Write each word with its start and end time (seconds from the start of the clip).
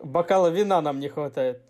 Бокала 0.00 0.50
вина 0.50 0.80
нам 0.80 1.00
не 1.00 1.08
хватает. 1.08 1.60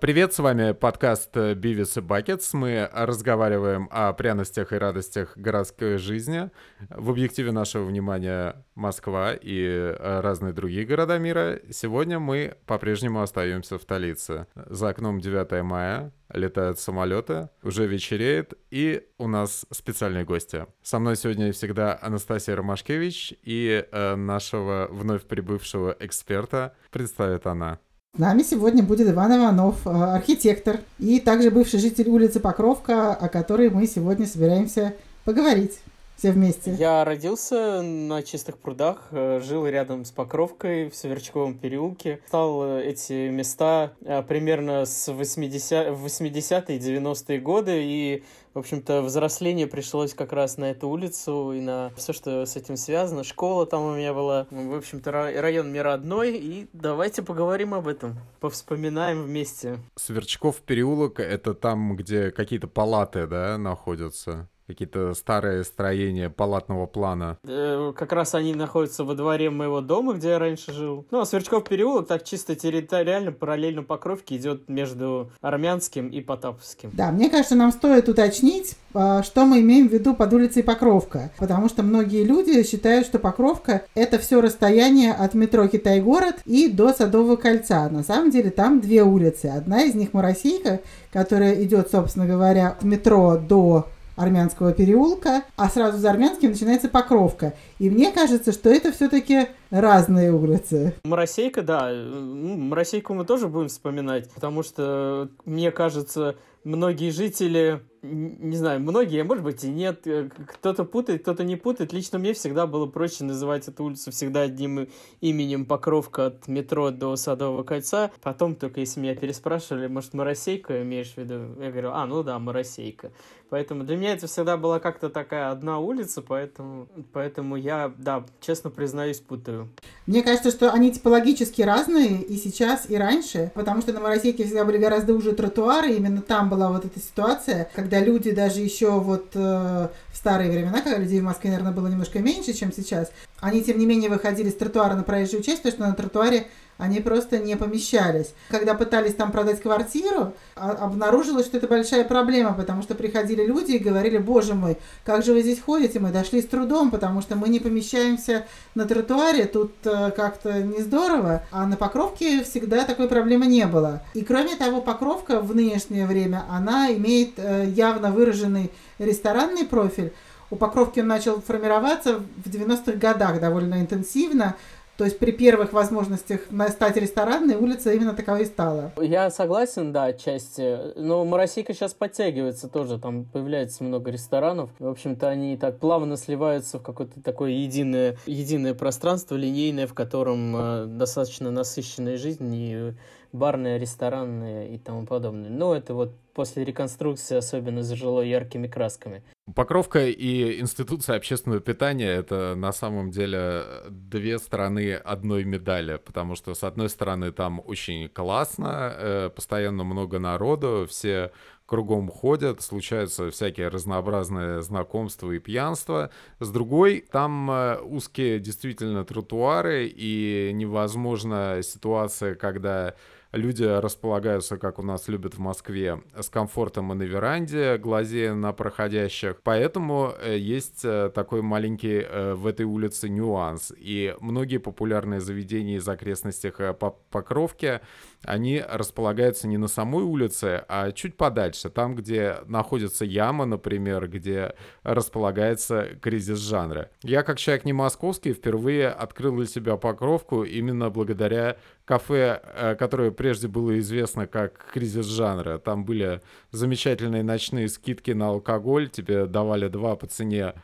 Привет, 0.00 0.34
с 0.34 0.38
вами 0.38 0.72
подкаст 0.72 1.34
Бивис 1.34 1.96
и 1.96 2.00
Бакетс. 2.02 2.52
Мы 2.52 2.90
разговариваем 2.92 3.88
о 3.90 4.12
пряностях 4.12 4.72
и 4.72 4.76
радостях 4.76 5.38
городской 5.38 5.96
жизни. 5.96 6.50
В 6.90 7.10
объективе 7.10 7.50
нашего 7.50 7.84
внимания 7.84 8.66
Москва 8.74 9.32
и 9.32 9.64
э, 9.64 10.20
разные 10.20 10.52
другие 10.52 10.84
города 10.84 11.18
мира. 11.18 11.60
Сегодня 11.70 12.18
мы 12.18 12.56
по-прежнему 12.66 13.22
остаемся 13.22 13.78
в 13.78 13.82
столице. 13.82 14.48
За 14.54 14.90
окном 14.90 15.18
9 15.18 15.62
мая, 15.62 16.12
летают 16.30 16.78
самолеты, 16.78 17.48
уже 17.62 17.86
вечереет, 17.86 18.52
и 18.70 19.08
у 19.16 19.28
нас 19.28 19.64
специальные 19.70 20.24
гости. 20.24 20.66
Со 20.82 20.98
мной 20.98 21.16
сегодня 21.16 21.52
всегда 21.52 21.98
Анастасия 22.02 22.54
Ромашкевич 22.54 23.34
и 23.42 23.86
э, 23.90 24.14
нашего 24.14 24.88
вновь 24.90 25.22
прибывшего 25.22 25.96
эксперта 25.98 26.74
представит 26.90 27.46
она. 27.46 27.78
С 28.16 28.18
нами 28.18 28.42
сегодня 28.42 28.82
будет 28.82 29.08
Иван 29.08 29.36
Иванов, 29.36 29.86
э, 29.86 29.90
архитектор 29.90 30.80
и 30.98 31.20
также 31.20 31.52
бывший 31.52 31.78
житель 31.78 32.08
улицы 32.08 32.40
Покровка, 32.40 33.14
о 33.14 33.28
которой 33.28 33.70
мы 33.70 33.86
сегодня 33.86 34.26
собираемся 34.26 34.96
поговорить 35.24 35.78
все 36.16 36.32
вместе. 36.32 36.72
Я 36.72 37.04
родился 37.04 37.82
на 37.82 38.24
Чистых 38.24 38.58
прудах, 38.58 39.06
э, 39.12 39.40
жил 39.44 39.64
рядом 39.64 40.04
с 40.04 40.10
Покровкой 40.10 40.90
в 40.90 40.96
Сверчковом 40.96 41.56
переулке. 41.56 42.18
Стал 42.26 42.64
э, 42.64 42.84
эти 42.86 43.28
места 43.28 43.92
примерно 44.26 44.86
с 44.86 45.06
80 45.06 45.90
80-е 45.90 46.78
90-е 46.78 47.38
годы, 47.38 47.80
и, 47.80 48.24
в 48.54 48.58
общем-то, 48.58 49.02
взросление 49.02 49.66
пришлось 49.66 50.14
как 50.14 50.32
раз 50.32 50.56
на 50.56 50.70
эту 50.70 50.88
улицу 50.88 51.52
и 51.52 51.60
на 51.60 51.90
все, 51.96 52.12
что 52.12 52.44
с 52.44 52.56
этим 52.56 52.76
связано. 52.76 53.24
Школа 53.24 53.66
там 53.66 53.82
у 53.82 53.94
меня 53.94 54.12
была, 54.12 54.46
в 54.50 54.74
общем-то, 54.74 55.10
район 55.12 55.70
мне 55.70 55.82
родной, 55.82 56.36
и 56.36 56.68
давайте 56.72 57.22
поговорим 57.22 57.74
об 57.74 57.86
этом, 57.86 58.16
повспоминаем 58.40 59.22
вместе. 59.22 59.78
Сверчков 59.96 60.56
переулок— 60.56 61.20
это 61.20 61.54
там, 61.54 61.96
где 61.96 62.30
какие-то 62.30 62.66
палаты, 62.66 63.26
да, 63.26 63.56
находятся? 63.58 64.48
Какие-то 64.70 65.14
старые 65.14 65.64
строения 65.64 66.30
палатного 66.30 66.86
плана. 66.86 67.38
Э, 67.44 67.92
как 67.96 68.12
раз 68.12 68.34
они 68.34 68.54
находятся 68.54 69.04
во 69.04 69.14
дворе 69.14 69.50
моего 69.50 69.80
дома, 69.80 70.14
где 70.14 70.30
я 70.30 70.38
раньше 70.38 70.72
жил. 70.72 71.06
Ну, 71.10 71.20
а 71.20 71.26
Сверчков 71.26 71.64
переулок 71.64 72.06
так 72.06 72.24
чисто 72.24 72.54
территориально 72.54 73.32
параллельно 73.32 73.82
Покровке 73.82 74.36
идет 74.36 74.68
между 74.68 75.30
Армянским 75.40 76.08
и 76.08 76.20
Потаповским. 76.20 76.90
Да, 76.92 77.10
мне 77.10 77.28
кажется, 77.30 77.56
нам 77.56 77.72
стоит 77.72 78.08
уточнить, 78.08 78.76
а, 78.94 79.22
что 79.22 79.44
мы 79.44 79.60
имеем 79.60 79.88
в 79.88 79.92
виду 79.92 80.14
под 80.14 80.32
улицей 80.32 80.62
Покровка. 80.62 81.32
Потому 81.38 81.68
что 81.68 81.82
многие 81.82 82.24
люди 82.24 82.62
считают, 82.64 83.06
что 83.06 83.18
Покровка— 83.18 83.82
это 83.94 84.18
все 84.18 84.40
расстояние 84.40 85.12
от 85.12 85.34
метро 85.34 85.66
Китай-город 85.66 86.36
и 86.44 86.68
до 86.68 86.92
Садового 86.92 87.36
кольца. 87.36 87.88
На 87.88 88.02
самом 88.02 88.30
деле 88.30 88.50
там 88.50 88.80
две 88.80 89.02
улицы. 89.02 89.46
Одна 89.46 89.82
из 89.82 89.94
них 89.94 90.12
Моросейка, 90.12 90.80
которая 91.12 91.62
идет, 91.62 91.90
собственно 91.90 92.26
говоря, 92.26 92.68
от 92.68 92.82
метро 92.82 93.36
до 93.36 93.86
Армянского 94.20 94.72
переулка, 94.72 95.44
а 95.56 95.68
сразу 95.68 95.98
за 95.98 96.10
Армянским 96.10 96.50
начинается 96.50 96.88
Покровка. 96.88 97.54
И 97.78 97.90
мне 97.90 98.12
кажется, 98.12 98.52
что 98.52 98.70
это 98.70 98.92
все-таки 98.92 99.48
разные 99.70 100.32
улицы. 100.32 100.94
Моросейка, 101.04 101.62
да. 101.62 101.90
Моросейку 101.90 103.14
мы 103.14 103.24
тоже 103.24 103.48
будем 103.48 103.68
вспоминать, 103.68 104.30
потому 104.30 104.62
что, 104.62 105.28
мне 105.44 105.70
кажется, 105.70 106.36
многие 106.64 107.10
жители 107.10 107.80
не 108.02 108.56
знаю, 108.56 108.80
многие, 108.80 109.22
может 109.24 109.44
быть 109.44 109.62
и 109.64 109.68
нет, 109.68 110.06
э, 110.06 110.30
кто-то 110.46 110.84
путает, 110.84 111.22
кто-то 111.22 111.44
не 111.44 111.56
путает. 111.56 111.92
Лично 111.92 112.18
мне 112.18 112.32
всегда 112.32 112.66
было 112.66 112.86
проще 112.86 113.24
называть 113.24 113.68
эту 113.68 113.84
улицу 113.84 114.10
всегда 114.10 114.42
одним 114.42 114.88
именем 115.20 115.66
Покровка 115.66 116.26
от 116.26 116.48
метро 116.48 116.90
до 116.90 117.16
Садового 117.16 117.62
кольца. 117.62 118.10
Потом 118.22 118.54
только 118.54 118.80
если 118.80 119.00
меня 119.00 119.14
переспрашивали, 119.14 119.86
может, 119.86 120.14
Моросейка 120.14 120.82
имеешь 120.82 121.12
в 121.12 121.18
виду? 121.18 121.60
Я 121.60 121.70
говорю, 121.70 121.90
а, 121.92 122.06
ну 122.06 122.22
да, 122.22 122.38
Моросейка. 122.38 123.12
Поэтому 123.50 123.82
для 123.82 123.96
меня 123.96 124.12
это 124.12 124.28
всегда 124.28 124.56
была 124.56 124.78
как-то 124.78 125.10
такая 125.10 125.50
одна 125.50 125.80
улица, 125.80 126.22
поэтому, 126.22 126.86
поэтому 127.12 127.56
я, 127.56 127.92
да, 127.98 128.24
честно 128.40 128.70
признаюсь, 128.70 129.18
путаю. 129.18 129.68
Мне 130.06 130.22
кажется, 130.22 130.50
что 130.50 130.72
они 130.72 130.92
типологически 130.92 131.62
разные 131.62 132.22
и 132.22 132.36
сейчас, 132.36 132.88
и 132.88 132.96
раньше, 132.96 133.50
потому 133.56 133.82
что 133.82 133.92
на 133.92 134.00
Моросейке 134.00 134.44
всегда 134.44 134.64
были 134.64 134.78
гораздо 134.78 135.14
уже 135.14 135.32
тротуары, 135.32 135.94
именно 135.94 136.22
там 136.22 136.48
была 136.48 136.70
вот 136.70 136.84
эта 136.84 137.00
ситуация, 137.00 137.68
когда 137.74 137.89
люди 137.98 138.30
даже 138.30 138.60
еще 138.60 139.00
вот 139.00 139.30
э, 139.34 139.38
в 139.38 140.16
старые 140.16 140.50
времена, 140.50 140.80
когда 140.80 140.98
людей 140.98 141.20
в 141.20 141.24
Москве, 141.24 141.50
наверное, 141.50 141.72
было 141.72 141.88
немножко 141.88 142.20
меньше, 142.20 142.52
чем 142.52 142.72
сейчас, 142.72 143.10
они, 143.40 143.62
тем 143.64 143.78
не 143.78 143.86
менее, 143.86 144.08
выходили 144.08 144.50
с 144.50 144.54
тротуара 144.54 144.94
на 144.94 145.02
проезжую 145.02 145.42
часть, 145.42 145.62
потому 145.62 145.72
что 145.72 145.86
на 145.88 145.94
тротуаре 145.94 146.46
они 146.80 147.00
просто 147.00 147.38
не 147.38 147.56
помещались. 147.56 148.32
Когда 148.48 148.74
пытались 148.74 149.14
там 149.14 149.30
продать 149.30 149.60
квартиру, 149.60 150.32
а, 150.56 150.72
обнаружилось, 150.72 151.46
что 151.46 151.58
это 151.58 151.68
большая 151.68 152.04
проблема, 152.04 152.54
потому 152.54 152.82
что 152.82 152.94
приходили 152.94 153.44
люди 153.44 153.72
и 153.72 153.78
говорили, 153.78 154.18
боже 154.18 154.54
мой, 154.54 154.78
как 155.04 155.22
же 155.22 155.34
вы 155.34 155.42
здесь 155.42 155.60
ходите, 155.60 156.00
мы 156.00 156.10
дошли 156.10 156.40
с 156.40 156.46
трудом, 156.46 156.90
потому 156.90 157.20
что 157.20 157.36
мы 157.36 157.48
не 157.48 157.60
помещаемся 157.60 158.46
на 158.74 158.86
тротуаре, 158.86 159.44
тут 159.44 159.72
э, 159.84 160.10
как-то 160.16 160.62
не 160.62 160.80
здорово, 160.80 161.42
а 161.50 161.66
на 161.66 161.76
Покровке 161.76 162.42
всегда 162.44 162.84
такой 162.84 163.08
проблемы 163.08 163.46
не 163.46 163.66
было. 163.66 164.02
И 164.14 164.22
кроме 164.22 164.56
того, 164.56 164.80
Покровка 164.80 165.40
в 165.40 165.54
нынешнее 165.54 166.06
время, 166.06 166.44
она 166.50 166.92
имеет 166.92 167.34
э, 167.36 167.66
явно 167.68 168.10
выраженный 168.10 168.70
ресторанный 168.98 169.66
профиль, 169.66 170.12
у 170.50 170.56
Покровки 170.56 170.98
он 170.98 171.06
начал 171.06 171.40
формироваться 171.40 172.18
в 172.18 172.48
90-х 172.48 172.92
годах 172.92 173.40
довольно 173.40 173.80
интенсивно. 173.80 174.56
То 175.00 175.06
есть 175.06 175.18
при 175.18 175.30
первых 175.32 175.72
возможностях 175.72 176.42
стать 176.68 176.98
ресторанной 176.98 177.54
улица 177.54 177.90
именно 177.90 178.12
таковой 178.12 178.44
стала. 178.44 178.92
Я 179.00 179.30
согласен, 179.30 179.94
да, 179.94 180.04
отчасти. 180.04 180.92
Но 180.94 181.24
Моросейка 181.24 181.72
сейчас 181.72 181.94
подтягивается 181.94 182.68
тоже. 182.68 182.98
Там 182.98 183.24
появляется 183.24 183.82
много 183.82 184.10
ресторанов. 184.10 184.68
В 184.78 184.86
общем-то, 184.86 185.26
они 185.26 185.56
так 185.56 185.78
плавно 185.78 186.18
сливаются 186.18 186.78
в 186.78 186.82
какое-то 186.82 187.22
такое 187.22 187.52
единое, 187.52 188.18
единое 188.26 188.74
пространство, 188.74 189.36
линейное, 189.36 189.86
в 189.86 189.94
котором 189.94 190.54
э, 190.54 190.84
достаточно 190.84 191.50
насыщенная 191.50 192.18
жизнь 192.18 192.54
и 192.54 192.92
барная, 193.32 193.78
ресторанная 193.78 194.68
и 194.68 194.78
тому 194.78 195.06
подобное. 195.06 195.50
Но 195.50 195.74
это 195.74 195.94
вот 195.94 196.14
после 196.34 196.64
реконструкции 196.64 197.36
особенно 197.36 197.82
зажило 197.82 198.20
яркими 198.20 198.66
красками. 198.66 199.22
Покровка 199.54 200.06
и 200.06 200.60
институция 200.60 201.16
общественного 201.16 201.60
питания— 201.60 202.08
это 202.08 202.54
на 202.56 202.72
самом 202.72 203.10
деле 203.10 203.64
две 203.88 204.38
стороны 204.38 204.94
одной 204.94 205.44
медали, 205.44 205.96
потому 205.96 206.36
что, 206.36 206.54
с 206.54 206.62
одной 206.62 206.88
стороны, 206.88 207.32
там 207.32 207.60
очень 207.64 208.08
классно, 208.08 208.94
э, 208.96 209.30
постоянно 209.34 209.82
много 209.82 210.18
народу, 210.18 210.86
все 210.88 211.32
кругом 211.66 212.08
ходят, 212.08 212.62
случаются 212.62 213.30
всякие 213.30 213.68
разнообразные 213.68 214.60
знакомства 214.60 215.30
и 215.30 215.38
пьянства. 215.38 216.10
С 216.40 216.50
другой, 216.50 217.04
там 217.10 217.50
э, 217.50 217.80
узкие 217.80 218.40
действительно 218.40 219.04
тротуары, 219.04 219.86
и 219.86 220.50
невозможна 220.52 221.60
ситуация, 221.62 222.34
когда 222.34 222.94
люди 223.32 223.64
располагаются, 223.64 224.58
как 224.58 224.78
у 224.78 224.82
нас 224.82 225.08
любят 225.08 225.34
в 225.34 225.38
Москве, 225.38 226.02
с 226.18 226.28
комфортом 226.28 226.92
и 226.92 226.96
на 226.96 227.02
веранде, 227.02 227.78
глазея 227.78 228.34
на 228.34 228.52
проходящих. 228.52 229.40
Поэтому 229.42 230.12
э, 230.18 230.36
есть 230.38 230.84
э, 230.84 231.10
такой 231.14 231.42
маленький 231.42 232.00
э, 232.00 232.34
в 232.34 232.46
этой 232.46 232.66
улице 232.66 233.08
нюанс. 233.08 233.72
И 233.76 234.14
многие 234.20 234.58
популярные 234.58 235.20
заведения 235.20 235.76
из 235.76 235.88
окрестностей 235.88 236.50
по 236.50 236.90
Покровке, 237.10 237.80
они 238.24 238.60
располагаются 238.60 239.48
не 239.48 239.56
на 239.56 239.66
самой 239.66 240.04
улице, 240.04 240.62
а 240.68 240.92
чуть 240.92 241.16
подальше, 241.16 241.70
там, 241.70 241.94
где 241.94 242.36
находится 242.46 243.04
яма, 243.04 243.46
например, 243.46 244.08
где 244.08 244.54
располагается 244.82 245.88
кризис 246.00 246.38
жанра. 246.38 246.90
Я, 247.02 247.22
как 247.22 247.38
человек 247.38 247.64
не 247.64 247.72
московский, 247.72 248.32
впервые 248.32 248.88
открыл 248.88 249.36
для 249.36 249.46
себя 249.46 249.76
Покровку 249.76 250.44
именно 250.44 250.90
благодаря 250.90 251.56
кафе, 251.86 252.42
э, 252.44 252.74
которое 252.76 253.10
прежде 253.10 253.48
было 253.48 253.78
известно 253.78 254.26
как 254.26 254.70
кризис 254.72 255.06
жанра. 255.06 255.58
Там 255.58 255.84
были 255.84 256.20
замечательные 256.50 257.22
ночные 257.22 257.68
скидки 257.68 258.10
на 258.10 258.28
алкоголь, 258.28 258.90
тебе 258.90 259.26
давали 259.26 259.68
два 259.68 259.96
по 259.96 260.06
цене 260.06 260.54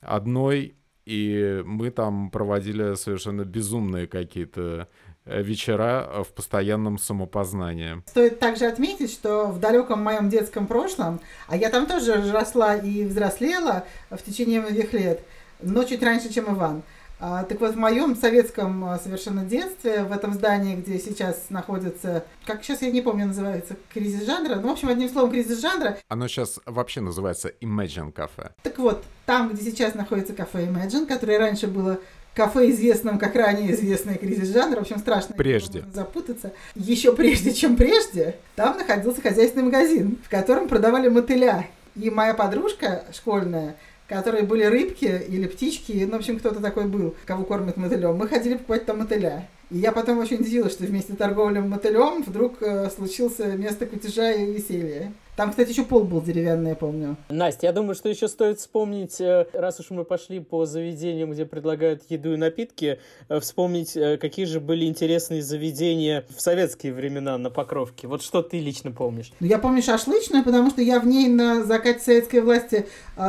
одной, 0.00 0.74
и 1.04 1.62
мы 1.64 1.90
там 1.90 2.30
проводили 2.30 2.94
совершенно 2.94 3.44
безумные 3.44 4.06
какие-то 4.06 4.88
вечера 5.24 6.24
в 6.24 6.32
постоянном 6.32 6.98
самопознании. 6.98 8.02
Стоит 8.06 8.38
также 8.38 8.66
отметить, 8.66 9.10
что 9.10 9.46
в 9.46 9.58
далеком 9.60 10.02
моем 10.02 10.28
детском 10.28 10.66
прошлом, 10.66 11.20
а 11.48 11.56
я 11.56 11.70
там 11.70 11.86
тоже 11.86 12.30
росла 12.32 12.76
и 12.76 13.04
взрослела 13.04 13.84
в 14.10 14.22
течение 14.22 14.60
многих 14.60 14.92
лет, 14.92 15.24
но 15.60 15.84
чуть 15.84 16.02
раньше, 16.02 16.32
чем 16.32 16.54
Иван, 16.54 16.82
а, 17.20 17.44
так 17.44 17.60
вот, 17.60 17.74
в 17.74 17.78
моем 17.78 18.16
советском 18.16 18.84
а, 18.84 18.98
совершенно 18.98 19.44
детстве, 19.44 20.02
в 20.02 20.12
этом 20.12 20.34
здании, 20.34 20.74
где 20.76 20.98
сейчас 20.98 21.46
находится, 21.48 22.24
как 22.44 22.62
сейчас 22.62 22.82
я 22.82 22.90
не 22.90 23.00
помню, 23.00 23.26
называется, 23.26 23.76
кризис 23.92 24.26
жанра, 24.26 24.56
ну, 24.56 24.68
в 24.68 24.72
общем, 24.72 24.88
одним 24.88 25.08
словом, 25.08 25.30
кризис 25.30 25.60
жанра. 25.60 25.96
Оно 26.08 26.28
сейчас 26.28 26.60
вообще 26.66 27.00
называется 27.00 27.52
Imagine 27.60 28.12
Cafe. 28.12 28.50
Так 28.62 28.78
вот, 28.78 29.04
там, 29.26 29.50
где 29.50 29.62
сейчас 29.62 29.94
находится 29.94 30.34
кафе 30.34 30.66
Imagine, 30.66 31.06
которое 31.06 31.38
раньше 31.38 31.66
было 31.66 31.98
кафе, 32.34 32.70
известном 32.70 33.18
как 33.18 33.34
ранее 33.34 33.72
известный 33.72 34.16
кризис 34.16 34.52
жанра, 34.52 34.78
в 34.78 34.82
общем, 34.82 34.98
страшно 34.98 35.34
прежде. 35.34 35.84
запутаться. 35.92 36.52
Еще 36.74 37.14
прежде, 37.14 37.52
чем 37.52 37.76
прежде, 37.76 38.36
там 38.56 38.76
находился 38.76 39.20
хозяйственный 39.20 39.64
магазин, 39.64 40.18
в 40.24 40.28
котором 40.28 40.68
продавали 40.68 41.08
мотыля. 41.08 41.66
И 41.96 42.10
моя 42.10 42.34
подружка 42.34 43.04
школьная 43.12 43.76
которые 44.08 44.44
были 44.44 44.64
рыбки 44.64 45.24
или 45.28 45.46
птички, 45.46 46.06
ну, 46.06 46.12
в 46.12 46.20
общем, 46.20 46.38
кто-то 46.38 46.60
такой 46.60 46.86
был, 46.86 47.14
кого 47.24 47.44
кормят 47.44 47.76
мотылем. 47.76 48.16
Мы 48.16 48.28
ходили 48.28 48.54
покупать 48.54 48.86
там 48.86 48.98
мотыля. 48.98 49.48
И 49.70 49.78
я 49.78 49.92
потом 49.92 50.18
очень 50.18 50.40
удивилась, 50.40 50.72
что 50.72 50.84
вместе 50.84 51.14
торговли 51.14 51.58
мотылем 51.58 52.22
вдруг 52.22 52.62
э, 52.62 52.90
случился 52.90 53.46
место 53.56 53.86
кутежа 53.86 54.32
и 54.32 54.52
веселья. 54.52 55.12
Там, 55.36 55.50
кстати, 55.50 55.70
еще 55.70 55.82
пол 55.84 56.04
был 56.04 56.22
деревянный, 56.22 56.70
я 56.70 56.76
помню. 56.76 57.16
Настя, 57.28 57.66
я 57.66 57.72
думаю, 57.72 57.96
что 57.96 58.08
еще 58.08 58.28
стоит 58.28 58.60
вспомнить, 58.60 59.20
э, 59.20 59.46
раз 59.52 59.80
уж 59.80 59.90
мы 59.90 60.04
пошли 60.04 60.38
по 60.38 60.64
заведениям, 60.64 61.32
где 61.32 61.44
предлагают 61.44 62.02
еду 62.08 62.34
и 62.34 62.36
напитки, 62.36 63.00
э, 63.28 63.40
вспомнить, 63.40 63.94
какие 64.20 64.44
же 64.44 64.60
были 64.60 64.84
интересные 64.84 65.42
заведения 65.42 66.24
в 66.36 66.40
советские 66.40 66.92
времена 66.92 67.36
на 67.38 67.50
Покровке. 67.50 68.06
Вот 68.06 68.22
что 68.22 68.42
ты 68.42 68.60
лично 68.60 68.92
помнишь? 68.92 69.32
Ну, 69.40 69.46
я 69.46 69.58
помню 69.58 69.82
шашлычную, 69.82 70.44
потому 70.44 70.70
что 70.70 70.82
я 70.82 71.00
в 71.00 71.06
ней 71.06 71.28
на 71.28 71.64
закате 71.64 72.00
советской 72.00 72.40
власти 72.40 72.86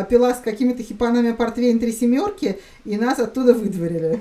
пила 0.09 0.33
с 0.33 0.39
какими-то 0.39 0.83
хипанами 0.83 1.31
портвейн 1.31 1.79
три 1.79 1.91
семерки, 1.91 2.59
и 2.83 2.97
нас 2.97 3.19
оттуда 3.19 3.53
выдворили. 3.53 4.19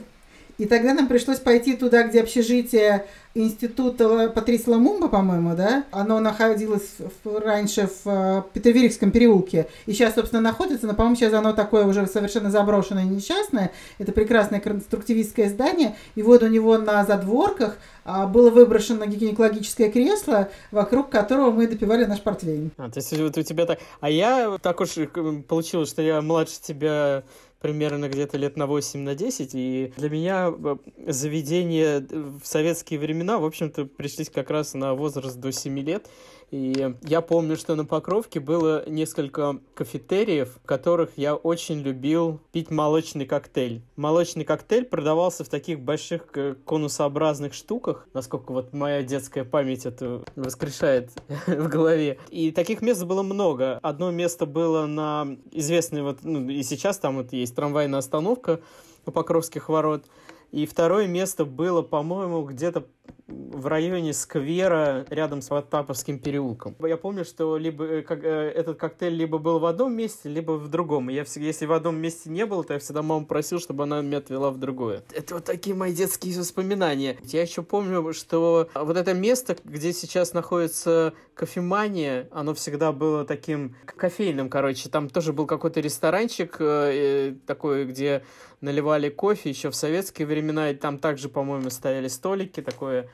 И 0.58 0.66
тогда 0.66 0.94
нам 0.94 1.08
пришлось 1.08 1.38
пойти 1.38 1.76
туда, 1.76 2.04
где 2.04 2.20
общежитие 2.20 3.06
института 3.34 4.28
Патрис 4.28 4.66
Ламумба, 4.66 5.08
по-моему, 5.08 5.56
да? 5.56 5.84
Оно 5.90 6.20
находилось 6.20 6.94
в, 7.24 7.38
раньше 7.40 7.88
в 7.88 8.06
э, 8.06 8.42
Петервирикском 8.52 9.10
переулке. 9.10 9.66
И 9.86 9.92
сейчас, 9.92 10.14
собственно, 10.14 10.40
находится, 10.40 10.86
но, 10.86 10.94
по-моему, 10.94 11.16
сейчас 11.16 11.32
оно 11.32 11.52
такое 11.52 11.84
уже 11.84 12.06
совершенно 12.06 12.50
заброшенное 12.50 13.02
и 13.02 13.08
несчастное. 13.08 13.72
Это 13.98 14.12
прекрасное 14.12 14.60
конструктивистское 14.60 15.48
здание. 15.48 15.96
И 16.14 16.22
вот 16.22 16.44
у 16.44 16.46
него 16.46 16.78
на 16.78 17.04
задворках 17.04 17.76
а, 18.04 18.26
было 18.26 18.50
выброшено 18.50 19.04
гинекологическое 19.06 19.90
кресло, 19.90 20.48
вокруг 20.70 21.10
которого 21.10 21.50
мы 21.50 21.66
допивали 21.66 22.04
наш 22.04 22.20
портвейн. 22.20 22.70
А, 22.76 22.88
то 22.88 22.98
есть 23.00 23.18
вот 23.18 23.36
у 23.36 23.42
тебя 23.42 23.66
так... 23.66 23.80
А 24.00 24.10
я 24.10 24.58
так 24.62 24.80
уж 24.80 24.96
э, 24.96 25.06
получилось, 25.48 25.88
что 25.88 26.02
я 26.02 26.22
младше 26.22 26.60
тебя 26.62 27.24
примерно 27.64 28.10
где-то 28.10 28.36
лет 28.36 28.58
на 28.58 28.66
8, 28.66 29.00
на 29.00 29.14
10, 29.14 29.54
и 29.54 29.94
для 29.96 30.10
меня 30.10 30.52
э, 30.52 30.76
заведения 31.06 32.06
в 32.10 32.42
советские 32.44 33.00
времена, 33.00 33.38
в 33.38 33.44
общем-то, 33.46 33.86
пришлись 33.86 34.28
как 34.28 34.50
раз 34.50 34.74
на 34.74 34.92
возраст 34.92 35.40
до 35.40 35.50
7 35.50 35.78
лет, 35.78 36.06
и 36.54 36.94
я 37.02 37.20
помню, 37.20 37.56
что 37.56 37.74
на 37.74 37.84
Покровке 37.84 38.38
было 38.38 38.88
несколько 38.88 39.58
кафетериев, 39.74 40.56
в 40.62 40.64
которых 40.64 41.10
я 41.16 41.34
очень 41.34 41.80
любил 41.80 42.38
пить 42.52 42.70
молочный 42.70 43.26
коктейль. 43.26 43.82
Молочный 43.96 44.44
коктейль 44.44 44.84
продавался 44.84 45.42
в 45.42 45.48
таких 45.48 45.80
больших 45.80 46.28
э, 46.36 46.54
конусообразных 46.64 47.54
штуках, 47.54 48.06
насколько 48.14 48.52
вот 48.52 48.72
моя 48.72 49.02
детская 49.02 49.42
память 49.42 49.84
это 49.84 50.22
воскрешает 50.36 51.10
в 51.48 51.66
голове. 51.66 52.18
И 52.30 52.52
таких 52.52 52.82
мест 52.82 53.02
было 53.02 53.24
много. 53.24 53.80
Одно 53.82 54.12
место 54.12 54.46
было 54.46 54.86
на 54.86 55.36
известной 55.50 56.02
вот, 56.02 56.18
ну 56.22 56.48
и 56.48 56.62
сейчас 56.62 56.98
там 56.98 57.16
вот 57.16 57.32
есть 57.32 57.56
трамвайная 57.56 57.98
остановка 57.98 58.60
у 59.06 59.10
Покровских 59.10 59.68
ворот. 59.68 60.04
И 60.52 60.66
второе 60.66 61.08
место 61.08 61.44
было, 61.44 61.82
по-моему, 61.82 62.44
где-то 62.44 62.86
в 63.26 63.66
районе 63.66 64.12
сквера 64.12 65.06
рядом 65.08 65.40
с 65.40 65.48
Ватаповским 65.48 66.18
переулком. 66.18 66.76
Я 66.86 66.98
помню, 66.98 67.24
что 67.24 67.56
либо 67.56 67.84
э, 67.84 68.02
как, 68.02 68.22
э, 68.22 68.28
этот 68.28 68.78
коктейль 68.78 69.14
либо 69.14 69.38
был 69.38 69.58
в 69.58 69.64
одном 69.64 69.94
месте, 69.94 70.28
либо 70.28 70.52
в 70.52 70.68
другом. 70.68 71.08
Я 71.08 71.24
всегда, 71.24 71.46
если 71.46 71.64
в 71.64 71.72
одном 71.72 71.96
месте 71.96 72.28
не 72.28 72.44
было, 72.44 72.62
то 72.64 72.74
я 72.74 72.78
всегда 72.78 73.02
маму 73.02 73.24
просил, 73.24 73.60
чтобы 73.60 73.84
она 73.84 74.02
меня 74.02 74.18
отвела 74.18 74.50
в 74.50 74.58
другое. 74.58 75.02
Это 75.12 75.36
вот 75.36 75.44
такие 75.44 75.74
мои 75.74 75.94
детские 75.94 76.38
воспоминания. 76.38 77.16
Я 77.22 77.42
еще 77.42 77.62
помню, 77.62 78.12
что 78.12 78.68
вот 78.74 78.96
это 78.96 79.14
место, 79.14 79.56
где 79.64 79.94
сейчас 79.94 80.34
находится 80.34 81.14
кофемания, 81.34 82.28
оно 82.30 82.52
всегда 82.52 82.92
было 82.92 83.24
таким 83.24 83.74
кофейным, 83.86 84.50
короче. 84.50 84.90
Там 84.90 85.08
тоже 85.08 85.32
был 85.32 85.46
какой-то 85.46 85.80
ресторанчик 85.80 86.56
э, 86.60 86.90
э 86.94 87.34
такой, 87.46 87.86
где 87.86 88.22
наливали 88.60 89.08
кофе 89.08 89.50
еще 89.50 89.70
в 89.70 89.74
советские 89.74 90.26
времена, 90.26 90.70
и 90.70 90.74
там 90.74 90.98
также, 90.98 91.28
по-моему, 91.28 91.70
стояли 91.70 92.08
столики, 92.08 92.60
такое 92.60 93.08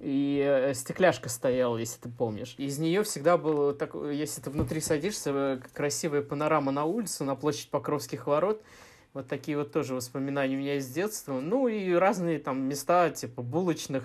и 0.00 0.42
э, 0.44 0.74
стекляшка 0.74 1.28
стояла, 1.28 1.76
если 1.76 2.00
ты 2.00 2.08
помнишь. 2.08 2.54
Из 2.58 2.78
нее 2.78 3.02
всегда 3.02 3.36
было, 3.36 3.72
так, 3.74 3.94
если 3.94 4.40
ты 4.40 4.50
внутри 4.50 4.80
садишься, 4.80 5.30
э, 5.32 5.60
красивая 5.72 6.22
панорама 6.22 6.72
на 6.72 6.84
улицу, 6.84 7.24
на 7.24 7.34
площадь 7.36 7.70
Покровских 7.70 8.26
ворот. 8.26 8.62
Вот 9.14 9.28
такие 9.28 9.58
вот 9.58 9.72
тоже 9.72 9.94
воспоминания 9.94 10.56
у 10.56 10.58
меня 10.58 10.76
из 10.76 10.88
детства. 10.88 11.38
Ну 11.40 11.68
и 11.68 11.92
разные 11.92 12.38
там 12.38 12.62
места, 12.62 13.10
типа 13.10 13.42
булочных, 13.42 14.04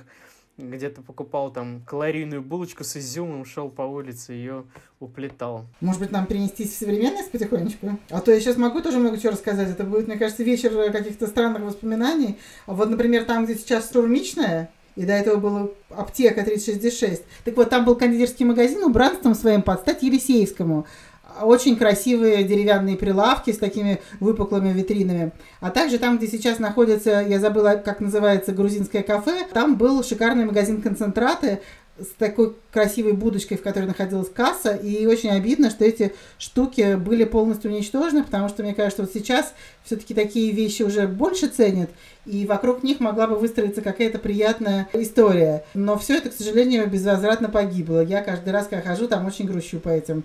где 0.58 0.90
ты 0.90 1.02
покупал 1.02 1.52
там 1.52 1.82
калорийную 1.86 2.42
булочку 2.42 2.84
с 2.84 2.98
изюмом, 2.98 3.46
шел 3.46 3.70
по 3.70 3.84
улице, 3.84 4.34
ее 4.34 4.66
уплетал. 5.00 5.66
Может 5.80 6.02
быть, 6.02 6.12
нам 6.12 6.26
перенестись 6.26 6.74
в 6.74 6.80
современность 6.80 7.32
потихонечку? 7.32 7.98
А 8.10 8.20
то 8.20 8.32
я 8.32 8.40
сейчас 8.40 8.58
могу 8.58 8.82
тоже 8.82 8.98
много 8.98 9.18
чего 9.18 9.32
рассказать. 9.32 9.70
Это 9.70 9.84
будет, 9.84 10.08
мне 10.08 10.18
кажется, 10.18 10.44
вечер 10.44 10.92
каких-то 10.92 11.28
странных 11.28 11.62
воспоминаний. 11.62 12.38
Вот, 12.66 12.90
например, 12.90 13.26
там, 13.26 13.46
где 13.46 13.56
сейчас 13.56 13.86
штурмичная, 13.86 14.72
и 14.98 15.06
до 15.06 15.14
этого 15.14 15.38
была 15.38 15.68
аптека 15.90 16.44
366. 16.44 17.24
Так 17.46 17.56
вот, 17.56 17.70
там 17.70 17.86
был 17.86 17.96
кондитерский 17.96 18.46
магазин 18.46 18.84
убранством 18.84 19.36
своим 19.36 19.62
под 19.62 19.80
стать 19.82 20.04
Елисеевскому 20.04 20.86
очень 21.42 21.76
красивые 21.76 22.44
деревянные 22.44 22.98
прилавки 22.98 23.52
с 23.52 23.58
такими 23.58 24.02
выпуклыми 24.20 24.70
витринами. 24.70 25.32
А 25.60 25.70
также 25.70 25.98
там, 26.00 26.18
где 26.18 26.28
сейчас 26.28 26.60
находится, 26.60 27.24
я 27.28 27.40
забыла, 27.40 27.76
как 27.76 28.00
называется, 28.00 28.52
грузинское 28.54 29.04
кафе, 29.04 29.46
там 29.54 29.78
был 29.78 30.04
шикарный 30.04 30.46
магазин 30.46 30.82
концентраты 30.82 31.60
с 32.00 32.08
такой 32.18 32.56
красивой 32.72 33.14
будочкой, 33.14 33.58
в 33.58 33.62
которой 33.62 33.86
находилась 33.86 34.30
касса, 34.30 34.74
и 34.74 35.06
очень 35.06 35.30
обидно, 35.30 35.70
что 35.70 35.86
эти 35.86 36.14
штуки 36.38 36.96
были 36.96 37.24
полностью 37.24 37.72
уничтожены, 37.72 38.24
потому 38.24 38.50
что, 38.50 38.64
мне 38.64 38.74
кажется, 38.74 39.04
вот 39.04 39.12
сейчас 39.14 39.54
все-таки 39.84 40.14
такие 40.14 40.52
вещи 40.52 40.84
уже 40.84 41.08
больше 41.08 41.48
ценят, 41.48 41.90
и 42.26 42.46
вокруг 42.46 42.84
них 42.84 43.00
могла 43.00 43.28
бы 43.28 43.36
выстроиться 43.36 43.82
какая-то 43.82 44.20
приятная 44.20 44.88
история. 44.94 45.64
Но 45.74 45.98
все 45.98 46.18
это, 46.18 46.30
к 46.30 46.34
сожалению, 46.34 46.88
безвозвратно 46.90 47.50
погибло. 47.50 48.04
Я 48.04 48.22
каждый 48.22 48.50
раз, 48.50 48.68
когда 48.68 48.82
хожу, 48.82 49.08
там 49.08 49.26
очень 49.26 49.46
грущу 49.46 49.80
по 49.80 49.90
этим 49.90 50.24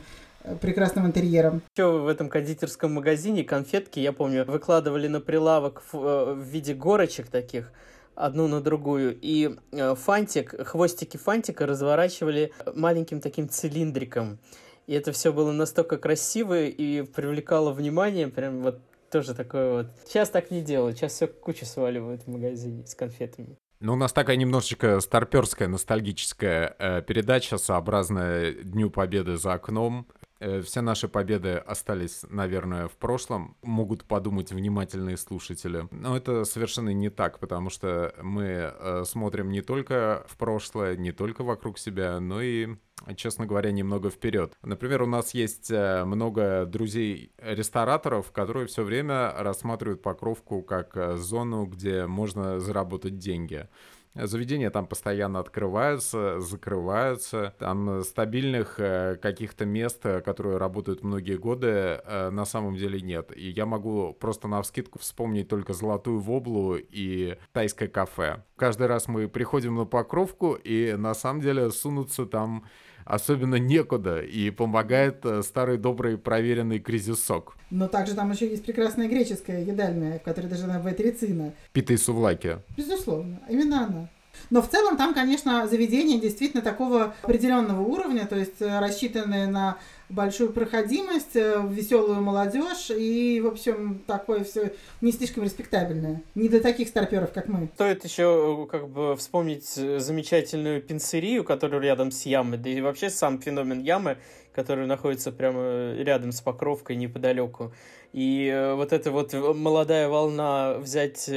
прекрасным 0.60 1.06
интерьером. 1.06 1.62
Еще 1.76 1.86
в 1.86 2.08
этом 2.08 2.28
кондитерском 2.28 2.94
магазине 2.94 3.44
конфетки, 3.44 4.00
я 4.00 4.12
помню, 4.12 4.44
выкладывали 4.44 5.08
на 5.08 5.20
прилавок 5.20 5.82
в, 5.92 5.96
э, 5.96 6.34
в 6.34 6.42
виде 6.42 6.74
горочек 6.74 7.28
таких, 7.28 7.70
одну 8.14 8.48
на 8.48 8.60
другую, 8.60 9.18
и 9.20 9.56
э, 9.72 9.94
фантик, 9.94 10.66
хвостики 10.66 11.16
фантика 11.16 11.66
разворачивали 11.66 12.52
маленьким 12.74 13.20
таким 13.20 13.48
цилиндриком. 13.48 14.38
И 14.86 14.94
это 14.94 15.12
все 15.12 15.32
было 15.32 15.52
настолько 15.52 15.96
красиво 15.96 16.62
и 16.62 17.02
привлекало 17.02 17.72
внимание, 17.72 18.28
прям 18.28 18.62
вот 18.62 18.80
тоже 19.10 19.34
такое 19.34 19.72
вот. 19.72 19.86
Сейчас 20.06 20.30
так 20.30 20.50
не 20.50 20.62
делают, 20.62 20.96
сейчас 20.96 21.12
все 21.12 21.26
кучу 21.26 21.64
сваливают 21.64 22.22
в 22.22 22.28
магазине 22.28 22.86
с 22.86 22.94
конфетами. 22.94 23.56
Ну, 23.80 23.94
у 23.94 23.96
нас 23.96 24.12
такая 24.12 24.36
немножечко 24.36 25.00
старперская, 25.00 25.66
ностальгическая 25.66 26.76
э, 26.78 27.02
передача, 27.02 27.58
сообразная 27.58 28.52
Дню 28.52 28.90
Победы 28.90 29.36
за 29.36 29.54
окном. 29.54 30.06
Э, 30.42 30.60
все 30.60 30.80
наши 30.80 31.06
победы 31.06 31.54
остались, 31.54 32.24
наверное, 32.28 32.88
в 32.88 32.96
прошлом, 32.96 33.56
могут 33.62 34.04
подумать 34.04 34.50
внимательные 34.50 35.16
слушатели. 35.16 35.86
Но 35.92 36.16
это 36.16 36.44
совершенно 36.44 36.90
не 36.90 37.10
так, 37.10 37.38
потому 37.38 37.70
что 37.70 38.12
мы 38.20 38.42
э, 38.42 39.04
смотрим 39.06 39.50
не 39.50 39.62
только 39.62 40.24
в 40.26 40.36
прошлое, 40.36 40.96
не 40.96 41.12
только 41.12 41.44
вокруг 41.44 41.78
себя, 41.78 42.18
но 42.18 42.42
и 42.42 42.74
честно 43.16 43.46
говоря, 43.46 43.72
немного 43.72 44.10
вперед. 44.10 44.54
Например, 44.62 45.02
у 45.02 45.06
нас 45.06 45.32
есть 45.32 45.70
э, 45.70 46.04
много 46.04 46.66
друзей-рестораторов, 46.66 48.32
которые 48.32 48.66
все 48.66 48.82
время 48.82 49.32
рассматривают 49.36 50.02
Покровку 50.02 50.62
как 50.62 51.18
зону, 51.18 51.66
где 51.66 52.06
можно 52.06 52.58
заработать 52.58 53.18
деньги. 53.18 53.68
Заведения 54.14 54.70
там 54.70 54.86
постоянно 54.86 55.38
открываются, 55.38 56.38
закрываются. 56.40 57.54
Там 57.58 58.02
стабильных 58.02 58.78
э, 58.78 59.16
каких-то 59.16 59.64
мест, 59.64 60.04
э, 60.04 60.20
которые 60.20 60.58
работают 60.58 61.02
многие 61.02 61.38
годы, 61.38 61.66
э, 61.66 62.30
на 62.30 62.44
самом 62.44 62.76
деле 62.76 63.00
нет. 63.00 63.32
И 63.34 63.48
я 63.48 63.64
могу 63.64 64.12
просто 64.12 64.48
на 64.48 64.60
вскидку 64.60 64.98
вспомнить 64.98 65.48
только 65.48 65.72
Золотую 65.72 66.20
Воблу 66.20 66.76
и 66.76 67.38
Тайское 67.52 67.88
кафе. 67.88 68.44
Каждый 68.56 68.86
раз 68.86 69.08
мы 69.08 69.28
приходим 69.28 69.76
на 69.76 69.86
Покровку, 69.86 70.54
и 70.54 70.92
на 70.92 71.14
самом 71.14 71.40
деле 71.40 71.70
сунуться 71.70 72.26
там 72.26 72.64
особенно 73.04 73.56
некуда, 73.56 74.20
и 74.20 74.50
помогает 74.50 75.24
старый 75.42 75.78
добрый 75.78 76.18
проверенный 76.18 76.78
кризисок. 76.78 77.56
Но 77.70 77.88
также 77.88 78.14
там 78.14 78.30
еще 78.30 78.48
есть 78.48 78.64
прекрасная 78.64 79.08
греческая 79.08 79.64
едальная, 79.64 80.18
в 80.18 80.22
которой 80.22 80.46
даже 80.46 80.66
на 80.66 80.80
ватрицина. 80.80 81.54
Пита 81.72 81.94
и 81.94 81.96
сувлаки. 81.96 82.58
Безусловно, 82.76 83.40
именно 83.48 83.86
она. 83.86 84.08
Но 84.50 84.62
в 84.62 84.68
целом 84.68 84.96
там, 84.96 85.14
конечно, 85.14 85.66
заведение 85.66 86.20
действительно 86.20 86.62
такого 86.62 87.14
определенного 87.22 87.80
уровня, 87.82 88.26
то 88.26 88.36
есть 88.36 88.60
э, 88.60 88.80
рассчитанное 88.80 89.46
на 89.46 89.78
большую 90.12 90.52
проходимость, 90.52 91.36
э, 91.36 91.60
веселую 91.68 92.20
молодежь 92.20 92.90
и, 92.90 93.40
в 93.40 93.46
общем, 93.46 94.02
такое 94.06 94.44
все 94.44 94.74
не 95.00 95.12
слишком 95.12 95.44
респектабельное. 95.44 96.22
Не 96.34 96.48
до 96.48 96.60
таких 96.60 96.88
старперов, 96.88 97.32
как 97.32 97.48
мы. 97.48 97.70
Стоит 97.74 98.04
еще 98.04 98.68
как 98.70 98.88
бы 98.88 99.16
вспомнить 99.16 99.66
замечательную 99.66 100.82
пиццерию, 100.82 101.44
которая 101.44 101.80
рядом 101.80 102.10
с 102.10 102.26
ямой, 102.26 102.58
да 102.58 102.68
и 102.68 102.80
вообще 102.80 103.10
сам 103.10 103.40
феномен 103.40 103.80
ямы, 103.80 104.18
который 104.54 104.86
находится 104.86 105.32
прямо 105.32 105.94
рядом 105.94 106.32
с 106.32 106.40
Покровкой 106.40 106.96
неподалеку. 106.96 107.72
И 108.12 108.48
э, 108.48 108.74
вот 108.74 108.92
эта 108.92 109.10
вот 109.10 109.32
молодая 109.32 110.08
волна 110.08 110.74
взять 110.74 111.30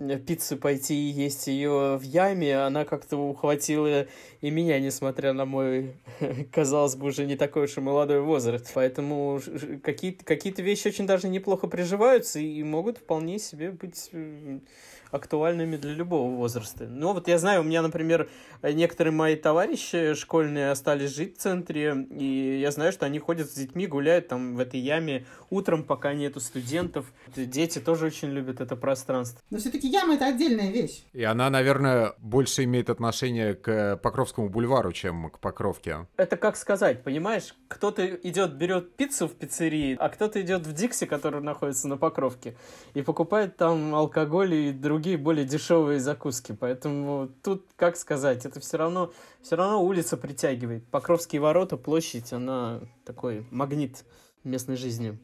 э, 0.00 0.18
пиццу 0.18 0.56
пойти 0.56 0.94
и 0.94 1.12
есть 1.12 1.46
ее 1.46 1.96
в 1.96 2.02
яме, 2.02 2.58
она 2.58 2.84
как-то 2.84 3.16
ухватила 3.16 4.06
и 4.40 4.50
меня, 4.50 4.80
несмотря 4.80 5.32
на 5.32 5.44
мой, 5.44 5.94
казалось 6.52 6.96
бы, 6.96 7.06
уже 7.06 7.26
не 7.26 7.36
такой 7.36 7.64
уж 7.64 7.76
и 7.76 7.80
молодой 7.80 8.20
возраст. 8.20 8.70
Поэтому 8.74 9.40
какие-то 9.82 10.24
какие 10.24 10.52
вещи 10.60 10.88
очень 10.88 11.06
даже 11.06 11.28
неплохо 11.28 11.66
приживаются 11.66 12.40
и 12.40 12.62
могут 12.62 12.98
вполне 12.98 13.38
себе 13.38 13.70
быть 13.70 14.10
актуальными 15.10 15.76
для 15.76 15.92
любого 15.92 16.34
возраста. 16.34 16.86
Ну, 16.88 17.12
вот 17.12 17.28
я 17.28 17.38
знаю, 17.38 17.60
у 17.60 17.64
меня, 17.64 17.82
например, 17.82 18.28
некоторые 18.62 19.12
мои 19.12 19.36
товарищи 19.36 20.14
школьные 20.14 20.70
остались 20.70 21.14
жить 21.14 21.36
в 21.36 21.40
центре, 21.40 22.06
и 22.10 22.60
я 22.60 22.70
знаю, 22.70 22.92
что 22.92 23.06
они 23.06 23.18
ходят 23.18 23.50
с 23.50 23.54
детьми, 23.54 23.86
гуляют 23.86 24.28
там 24.28 24.56
в 24.56 24.60
этой 24.60 24.80
яме 24.80 25.26
утром, 25.50 25.84
пока 25.84 26.12
нету 26.14 26.40
студентов. 26.40 27.12
Дети 27.34 27.78
тоже 27.78 28.06
очень 28.06 28.28
любят 28.28 28.60
это 28.60 28.76
пространство. 28.76 29.40
Но 29.50 29.58
все-таки 29.58 29.88
яма— 29.88 30.14
это 30.16 30.26
отдельная 30.26 30.70
вещь. 30.70 31.02
И 31.12 31.24
она, 31.24 31.50
наверное, 31.50 32.14
больше 32.18 32.64
имеет 32.64 32.90
отношение 32.90 33.54
к 33.54 33.96
Покровскому 34.02 34.48
бульвару, 34.48 34.92
чем 34.92 35.30
к 35.30 35.38
Покровке. 35.38 36.06
Это 36.16 36.36
как 36.36 36.56
сказать, 36.56 37.02
понимаешь? 37.02 37.54
Кто-то 37.68 38.06
идет, 38.06 38.54
берет 38.54 38.96
пиццу 38.96 39.26
в 39.28 39.32
пиццерии, 39.32 39.96
а 39.98 40.08
кто-то 40.08 40.40
идет 40.40 40.66
в 40.66 40.72
Дикси, 40.72 41.06
который 41.06 41.40
находится 41.40 41.88
на 41.88 41.96
Покровке, 41.96 42.56
и 42.94 43.02
покупает 43.02 43.56
там 43.56 43.94
алкоголь 43.94 44.54
и 44.54 44.72
другие 44.72 44.99
другие 45.00 45.16
более 45.16 45.46
дешевые 45.46 45.98
закуски. 45.98 46.52
Поэтому 46.52 47.30
тут, 47.42 47.64
как 47.76 47.96
сказать, 47.96 48.44
это 48.44 48.60
все 48.60 48.76
равно, 48.76 49.10
все 49.42 49.56
равно 49.56 49.82
улица 49.82 50.18
притягивает. 50.18 50.86
Покровские 50.88 51.40
ворота, 51.40 51.78
площадь, 51.78 52.34
она 52.34 52.80
такой 53.06 53.46
магнит 53.50 54.04
местной 54.44 54.76
жизни. 54.76 55.18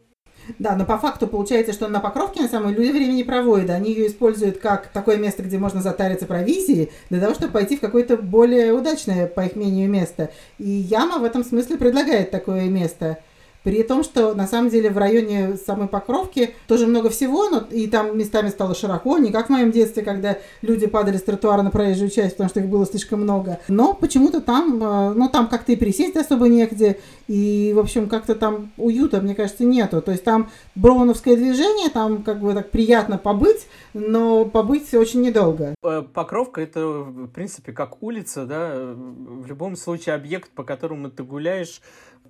Да, 0.58 0.76
но 0.76 0.86
по 0.86 0.96
факту 0.96 1.26
получается, 1.26 1.74
что 1.74 1.88
на 1.88 2.00
Покровке 2.00 2.40
на 2.40 2.48
самом 2.48 2.74
деле 2.74 2.86
люди 2.86 2.96
времени 2.96 3.22
проводят. 3.22 3.68
Они 3.68 3.90
ее 3.90 4.06
используют 4.06 4.58
как 4.58 4.88
такое 4.88 5.18
место, 5.18 5.42
где 5.42 5.58
можно 5.58 5.82
затариться 5.82 6.24
провизией, 6.24 6.90
для 7.10 7.20
того, 7.20 7.34
чтобы 7.34 7.52
пойти 7.52 7.76
в 7.76 7.80
какое-то 7.80 8.16
более 8.16 8.72
удачное, 8.72 9.26
по 9.26 9.44
их 9.44 9.56
мнению, 9.56 9.90
место. 9.90 10.30
И 10.58 10.70
Яма 10.70 11.18
в 11.18 11.24
этом 11.24 11.44
смысле 11.44 11.76
предлагает 11.76 12.30
такое 12.30 12.64
место. 12.70 13.18
При 13.66 13.82
том, 13.82 14.04
что 14.04 14.32
на 14.32 14.46
самом 14.46 14.70
деле 14.70 14.90
в 14.90 14.96
районе 14.96 15.56
самой 15.56 15.88
Покровки 15.88 16.54
тоже 16.68 16.86
много 16.86 17.10
всего, 17.10 17.48
но 17.48 17.64
и 17.68 17.88
там 17.88 18.16
местами 18.16 18.48
стало 18.48 18.76
широко, 18.76 19.18
не 19.18 19.32
как 19.32 19.46
в 19.46 19.50
моем 19.50 19.72
детстве, 19.72 20.04
когда 20.04 20.38
люди 20.62 20.86
падали 20.86 21.16
с 21.16 21.24
тротуара 21.24 21.62
на 21.62 21.72
проезжую 21.72 22.10
часть, 22.10 22.36
потому 22.36 22.48
что 22.48 22.60
их 22.60 22.68
было 22.68 22.86
слишком 22.86 23.22
много. 23.22 23.58
Но 23.66 23.92
почему-то 23.92 24.40
там, 24.40 24.80
э, 24.80 25.14
ну 25.14 25.28
там 25.28 25.48
как-то 25.48 25.72
и 25.72 25.76
присесть 25.76 26.14
особо 26.14 26.46
негде, 26.46 27.00
и, 27.26 27.72
в 27.74 27.80
общем, 27.80 28.08
как-то 28.08 28.36
там 28.36 28.70
уюта, 28.76 29.20
мне 29.20 29.34
кажется, 29.34 29.64
нету. 29.64 30.00
То 30.00 30.12
есть 30.12 30.22
там 30.22 30.48
броуновское 30.76 31.34
движение, 31.34 31.90
там 31.90 32.22
как 32.22 32.38
бы 32.38 32.54
так 32.54 32.70
приятно 32.70 33.18
побыть, 33.18 33.66
но 33.94 34.44
побыть 34.44 34.94
очень 34.94 35.22
недолго. 35.22 35.74
Э, 35.82 36.04
Покровка 36.14 36.60
это, 36.60 36.86
в 36.86 37.26
принципе, 37.30 37.72
как 37.72 38.00
улица, 38.00 38.46
да, 38.46 38.76
в 38.76 39.44
любом 39.48 39.74
случае 39.74 40.14
объект, 40.14 40.50
по 40.50 40.62
которому 40.62 41.10
ты 41.10 41.24
гуляешь, 41.24 41.80